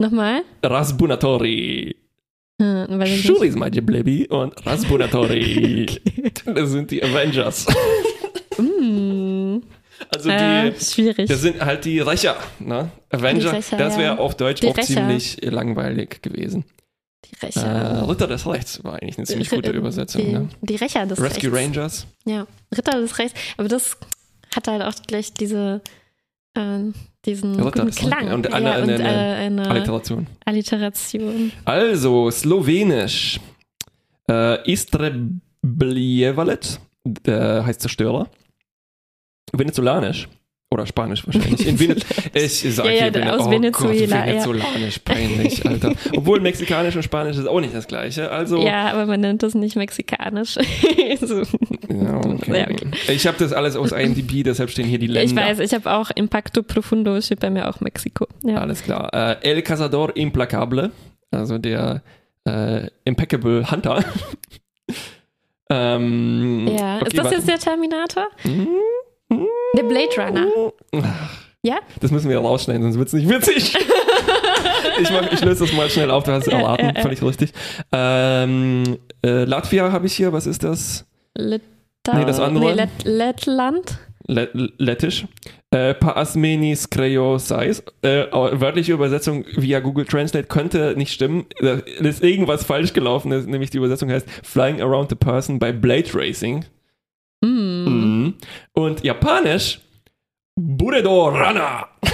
[0.00, 0.42] Nochmal.
[0.62, 1.96] Rasbunatori.
[2.60, 3.26] Hm, weiß ich nicht.
[3.26, 5.86] Shurizma Jiblebi und Rasbunatori.
[6.46, 7.66] Das sind die Avengers.
[8.56, 9.62] Mm,
[10.14, 11.28] Also die, äh, schwierig.
[11.28, 12.90] das sind halt die Rächer, ne?
[13.10, 14.18] Avenger, Rächer, das wäre ja.
[14.18, 14.94] auf Deutsch Die auch Rächer.
[14.94, 16.64] ziemlich langweilig gewesen.
[17.24, 18.08] die Äh, Rächer.
[18.08, 20.48] Ritter des Rechts war eigentlich eine ziemlich gute Übersetzung, die, ne?
[20.62, 21.76] die Rächer des Rescue Rechts.
[21.76, 22.06] Rangers.
[22.26, 22.46] Ja,
[22.76, 23.38] Ritter des Rechts.
[23.56, 23.96] Aber das
[24.54, 25.80] hat halt auch gleich diese,
[26.54, 26.78] äh,
[27.24, 27.94] diesen Ritter guten.
[27.94, 28.32] Klang.
[28.32, 30.26] Und ja, eine- und eine- äh, eine Alliteration.
[30.44, 31.52] Alliteration.
[31.64, 33.40] Also, Slowenisch.
[34.30, 36.80] Äh, Istrebljevalet,
[37.26, 38.28] äh, heißt Zerstörer.
[39.58, 40.28] Venezolanisch.
[40.74, 41.68] Oder Spanisch wahrscheinlich.
[41.68, 41.94] In Vene
[42.32, 44.26] ich sag Ja, ja, hier Vene aus oh Venezuela, Gott, ja.
[44.26, 45.92] Venezolanisch, peinlich, Alter.
[46.16, 48.28] Obwohl Mexikanisch und Spanisch ist auch nicht das gleiche.
[48.32, 50.54] Also, Ja, aber man nennt das nicht mexikanisch.
[51.20, 51.42] so.
[51.88, 52.58] Ja, okay.
[52.58, 52.88] Ja, okay.
[53.06, 55.22] Ich habe das alles aus IMDb, deshalb stehen hier die Länder.
[55.22, 58.26] Ich weiß, ich habe auch Impacto Profundo, steht bei mir auch Mexiko.
[58.42, 58.56] Ja.
[58.56, 59.14] Alles klar.
[59.14, 60.90] Äh, El Cazador Implacable,
[61.30, 62.02] also der
[62.46, 64.04] äh, Impeccable Hunter.
[65.70, 66.96] ähm, ja.
[66.96, 67.36] okay, Ist das warte.
[67.36, 68.26] jetzt der Terminator?
[68.42, 68.66] Hm?
[69.76, 70.72] Der Blade Runner.
[71.62, 71.78] Ja?
[72.00, 73.74] Das müssen wir rausschneiden, sonst wird's nicht witzig.
[75.00, 77.02] ich, mach, ich löse das mal schnell auf, du hast es Ja, erraten, ja, ja.
[77.02, 77.52] völlig richtig.
[77.92, 81.06] Ähm, äh, Latvia habe ich hier, was ist das?
[81.36, 81.64] Lita
[82.12, 82.66] Nee, das andere.
[82.66, 83.98] Nee, Let Lettland.
[84.26, 85.26] Let Lettisch.
[85.70, 87.82] Äh, Paasmenis Kreosais.
[88.02, 91.46] Äh, wörtliche Übersetzung via Google Translate könnte nicht stimmen.
[91.60, 96.08] Da ist irgendwas falsch gelaufen, nämlich die Übersetzung heißt Flying Around the Person by Blade
[96.14, 96.64] Racing.
[98.34, 98.82] Hm.
[98.82, 99.80] Und Japanisch
[100.56, 101.88] Buredo Rana.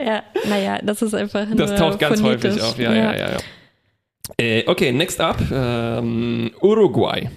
[0.00, 2.52] ja, naja, das ist einfach nur Das taucht ganz phonetisch.
[2.54, 2.78] häufig auf.
[2.78, 3.30] Ja, ja, ja.
[3.32, 3.38] ja.
[4.38, 5.38] Äh, okay, next up.
[5.52, 7.28] Ähm, Uruguay.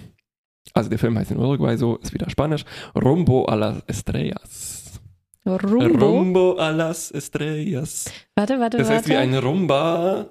[0.72, 2.64] Also der Film heißt in Uruguay so, ist wieder Spanisch.
[2.94, 5.00] Rumbo a las Estrellas.
[5.46, 6.06] Rumbo.
[6.06, 8.06] Rumbo a las estrellas.
[8.34, 9.10] Warte, warte, Das heißt warte.
[9.10, 10.26] wie ein Rumba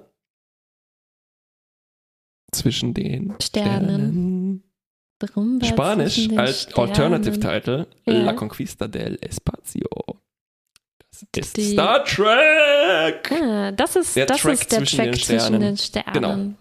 [2.50, 3.88] zwischen den Sternen.
[3.88, 4.33] Sternen.
[5.36, 6.72] Rumba Spanisch als.
[6.74, 8.12] Alternative Title Ja.
[8.14, 9.88] La Conquista del Espacio.
[11.32, 13.30] Das ist Die- Star Trek.
[13.32, 15.60] Ah, das ist Der das Track ist der zwischen Track den zwischen Sternen.
[15.60, 16.12] den Sternen.
[16.12, 16.54] Genau.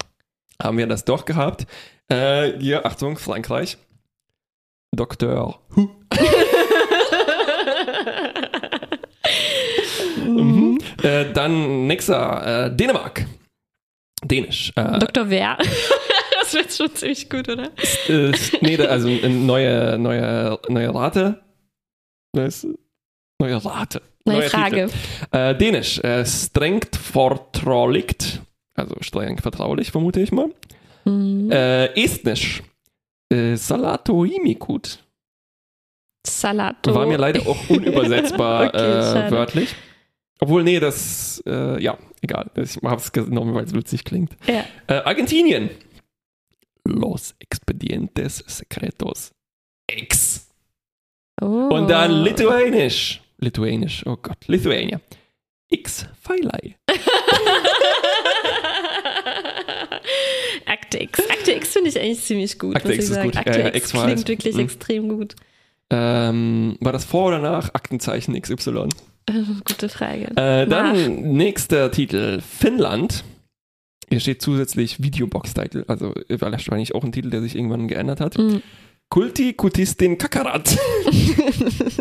[0.62, 1.66] Haben wir das doch gehabt.
[2.10, 3.78] Äh, hier, Achtung, Frankreich.
[4.96, 5.60] Dr.
[5.70, 5.90] Who.
[10.18, 10.78] Mhm.
[11.02, 13.26] Äh, dann nächster, äh, Dänemark.
[14.24, 14.72] Dänisch.
[14.76, 15.30] Äh, Dr.
[15.30, 15.58] Wer?
[16.44, 17.72] Das wird schon ziemlich gut, oder?
[18.08, 18.32] äh,
[18.62, 21.42] nee, also eine neue, neue, neue Rate.
[22.34, 22.68] Was?
[23.40, 24.02] Neue Rate.
[24.26, 24.90] Neue Neuer Frage.
[25.32, 26.00] Äh, Dänisch.
[26.00, 28.42] Äh, strengt vertrauligt.
[28.76, 30.50] Also streng vertraulich, vermute ich mal.
[31.06, 31.52] Mhm.
[31.52, 32.64] Äh, Estnisch.
[33.30, 35.00] Äh, Salato imikut.
[36.26, 36.96] Salato.
[36.96, 39.76] War mir leider auch unübersetzbar Okay, äh, wörtlich.
[40.40, 42.50] Obwohl, nee, das, äh, ja, egal.
[42.56, 44.36] Ich habe es genommen, weil es witzig klingt.
[44.48, 44.64] Ja.
[44.88, 45.70] Äh, Argentinien.
[46.88, 49.32] Los Expedientes Secretos.
[49.88, 50.48] Ex.
[51.42, 51.46] Oh.
[51.72, 53.22] Und dann Lituanisch.
[53.40, 55.00] Lituanisch, oh Gott, Lithuania.
[55.70, 56.76] X Pfeilei.
[60.66, 61.20] Akte X.
[61.30, 62.76] Akte X finde ich eigentlich ziemlich gut.
[62.76, 63.30] Akte X ist sagen.
[63.30, 63.38] gut.
[63.38, 64.06] Akte Ja, ja, X X-Files.
[64.06, 64.60] klingt wirklich Mhm.
[64.62, 65.36] extrem gut.
[65.90, 68.88] Ähm, war das vor oder nach Aktenzeichen XY?
[69.66, 70.26] Gute Frage.
[70.36, 73.24] Äh, dann nächster Titel, Finnland.
[74.14, 78.38] Hier steht zusätzlich Videobox-Titel, also äh, wahrscheinlich auch ein Titel, der sich irgendwann geändert hat.
[78.38, 78.62] Mhm.
[79.10, 80.78] Kulti Kutistin Kakarat.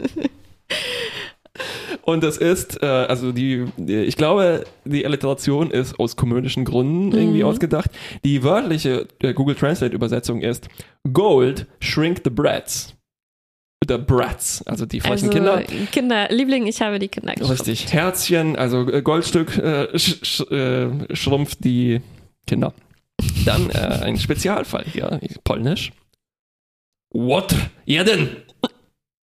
[2.03, 7.13] Und das ist, äh, also die, die, ich glaube, die Alliteration ist aus komödischen Gründen
[7.17, 7.47] irgendwie Mhm.
[7.47, 7.91] ausgedacht.
[8.27, 10.69] Die wörtliche äh, Google Translate-Übersetzung ist
[11.15, 12.95] Gold shrink the brats.
[13.87, 15.63] The brats, also die frechen Also Kinder.
[15.91, 17.67] Kinder, Liebling, ich habe die Kinder geschrumpft.
[17.67, 17.93] Richtig.
[17.93, 22.01] Herzchen, also äh, Goldstück äh, sch, sch, äh, schrumpft die
[22.47, 22.75] Kinder.
[23.45, 25.93] Dann äh, ein Spezialfall hier, polnisch.
[27.11, 27.55] What?
[27.85, 28.37] Ja denn?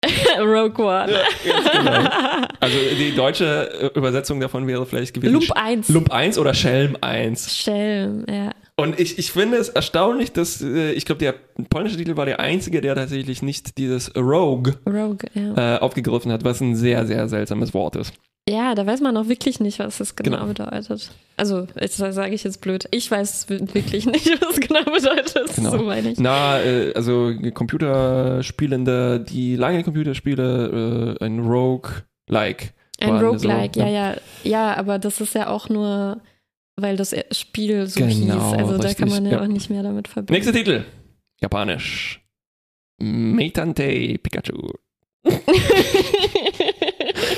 [0.39, 1.13] Rogue One.
[1.13, 2.47] Ja, genau.
[2.61, 5.89] Also die deutsche äh, Übersetzung davon wäre vielleicht gewesen Lump 1.
[5.89, 7.57] Lump 1 oder Schelm 1.
[7.57, 8.51] Schelm, ja.
[8.79, 11.35] Und ich, ich finde es erstaunlich, dass äh, ich glaube, der
[11.71, 15.77] polnische Titel war der einzige, der tatsächlich nicht dieses Rogue Rogue, ja.
[15.77, 18.13] äh, aufgegriffen hat, was ein sehr, sehr seltsames Wort ist.
[18.49, 20.49] Ja, da weiß man auch wirklich nicht, was das genau, Genau.
[20.49, 21.11] bedeutet.
[21.37, 22.87] Also, das sage ich jetzt blöd.
[22.93, 25.57] Ich weiß wirklich nicht, was genau bedeutet.
[25.57, 25.71] Genau.
[25.71, 26.21] So meine ich.
[26.21, 32.73] Na, äh, also Computerspielende, die lange Computerspiele, äh, ein Rogue-like.
[33.01, 34.17] Ein Roguelike, so, ja, ja.
[34.45, 36.21] Ja, aber das ist ja auch nur,
[36.77, 38.31] weil das Spiel so Genau, hieß.
[38.59, 39.43] Also da richtig, kann man ja, ja.
[39.43, 40.35] auch nicht mehr damit verbinden.
[40.35, 40.85] Nächster Titel.
[41.41, 42.21] Japanisch.
[42.99, 44.73] Meitante Pikachu.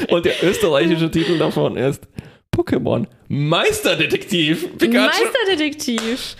[0.08, 2.06] Und der österreichische Titel davon ist
[2.54, 5.06] Pokémon Meisterdetektiv Pikachu.
[5.24, 6.36] Meisterdetektiv.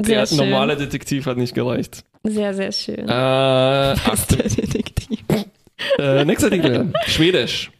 [0.00, 0.36] Sehr der schön.
[0.38, 2.04] normale Detektiv hat nicht gereicht.
[2.24, 3.08] Sehr, sehr schön.
[3.08, 5.20] Äh, Meisterdetektiv.
[5.98, 6.92] äh, nächster Titel.
[7.06, 7.70] Schwedisch.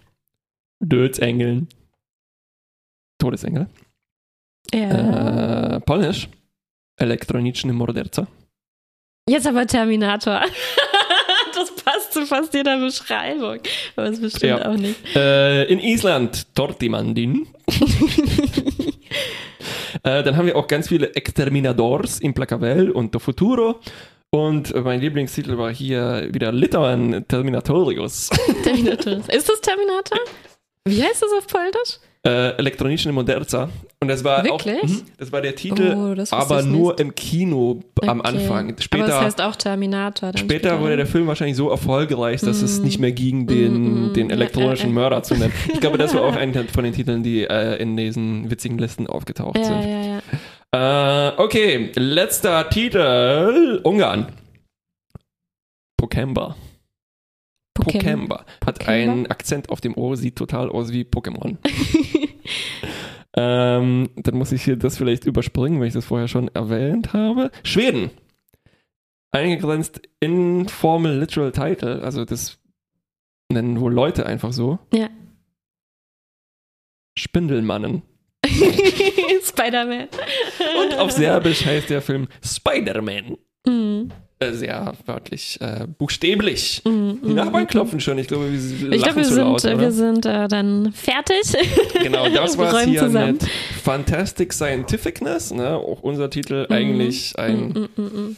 [0.81, 1.69] Dödsengeln.
[3.19, 3.69] Todesengel.
[4.73, 5.77] Ja.
[5.77, 6.29] Äh, Polnisch.
[6.97, 8.27] Elektroniczny morderca.
[9.29, 10.43] Jetzt aber Terminator.
[11.55, 13.59] das passt zu fast jeder Beschreibung.
[13.97, 14.71] Aber es bestimmt Ja.
[14.71, 14.97] auch nicht.
[15.17, 17.47] Äh, in Island Tortimandin.
[20.03, 23.81] äh, dann haben wir auch ganz viele Exterminadors, Implacavel und Do Futuro.
[24.31, 28.31] Und mein Lieblingstitel war hier wieder Litauen Terminatorius.
[28.65, 29.19] Terminator.
[29.29, 30.19] Ist das Terminator?
[30.87, 31.99] Wie heißt das auf Polnisch?
[32.25, 33.69] Äh, Elektroniczny Morderca.
[34.01, 34.83] Und das war Wirklich?
[34.83, 38.29] auch, mhm, das war der Titel, Oh, aber nur im Kino am Okay.
[38.29, 38.77] Anfang.
[38.81, 40.31] Später, Aber das heißt auch Terminator.
[40.33, 44.13] Dann Später wurde der Film wahrscheinlich so erfolgreich, dass es nicht mehr ging, den, Mm,
[44.15, 45.01] den mm, elektronischen ja, ja.
[45.01, 45.53] Mörder zu nennen.
[45.73, 49.07] Ich glaube, das war auch ein von den Titeln, die äh, in diesen witzigen Listen
[49.09, 49.83] aufgetaucht Ja, sind.
[49.83, 50.21] ja,
[50.73, 51.29] ja.
[51.29, 53.81] Äh, okay, letzter Titel.
[53.83, 54.29] Ungarn.
[55.97, 56.57] Pokemba.
[57.85, 58.45] Pokemba.
[58.65, 61.57] Hat einen Akzent auf dem O, sieht total aus wie Pokémon.
[63.37, 67.51] ähm, dann muss ich hier das vielleicht überspringen, weil ich das vorher schon erwähnt habe.
[67.63, 68.11] Schweden.
[69.33, 72.59] Eingegrenzt in Formal Literal Title, also das
[73.51, 74.79] nennen wohl Leute einfach so.
[74.93, 75.09] Ja.
[77.17, 78.03] Spindelmannen.
[79.45, 80.09] Spider-Man.
[80.83, 83.37] Und auf Serbisch heißt der Film Spider-Man.
[84.49, 84.55] Mhm.
[84.55, 86.83] Äh, sehr wörtlich, äh, buchstäblich.
[86.85, 87.19] Mhm.
[87.25, 88.19] Die Nachbarn klopfen schon.
[88.19, 89.79] Ich glaube, wir Ich glaube, wir sind, laut, oder?
[89.81, 91.43] wir sind äh, dann fertig.
[92.03, 93.33] Genau, das war räumen hier zusammen.
[93.33, 93.47] mit
[93.83, 95.77] Fantastic Scientificness, ne?
[95.77, 98.37] auch unser Titel eigentlich ein Mm, mm, mm, mm.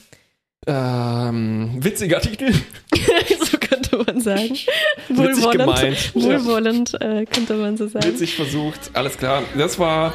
[0.67, 2.53] ähm, witziger Titel.
[3.95, 4.59] könnte man sagen.
[5.09, 6.13] Witzig gemeint.
[6.15, 6.23] Ja.
[6.23, 8.07] Wohlwollend, äh, könnte man so sagen.
[8.07, 9.43] Witzig versucht, alles klar.
[9.57, 10.15] Das war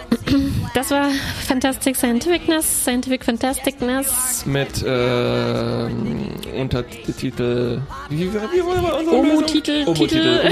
[0.73, 1.09] Das war
[1.47, 5.87] Fantastic Scientificness, Scientific Fantasticness, mit äh,
[6.57, 7.81] Untertitel.
[8.09, 9.15] Wie, wie, wie war unsere.
[9.17, 9.83] Omo-Titel.
[9.85, 10.51] Omo-Titel.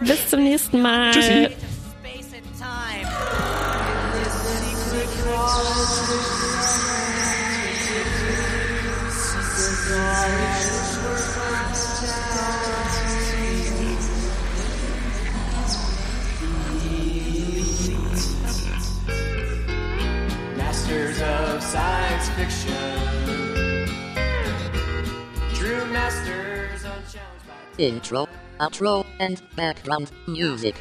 [0.00, 1.12] Bis zum nächsten Mal.
[1.12, 1.48] Tschüssi.
[27.78, 28.28] Intro,
[28.60, 30.76] outro, and background music.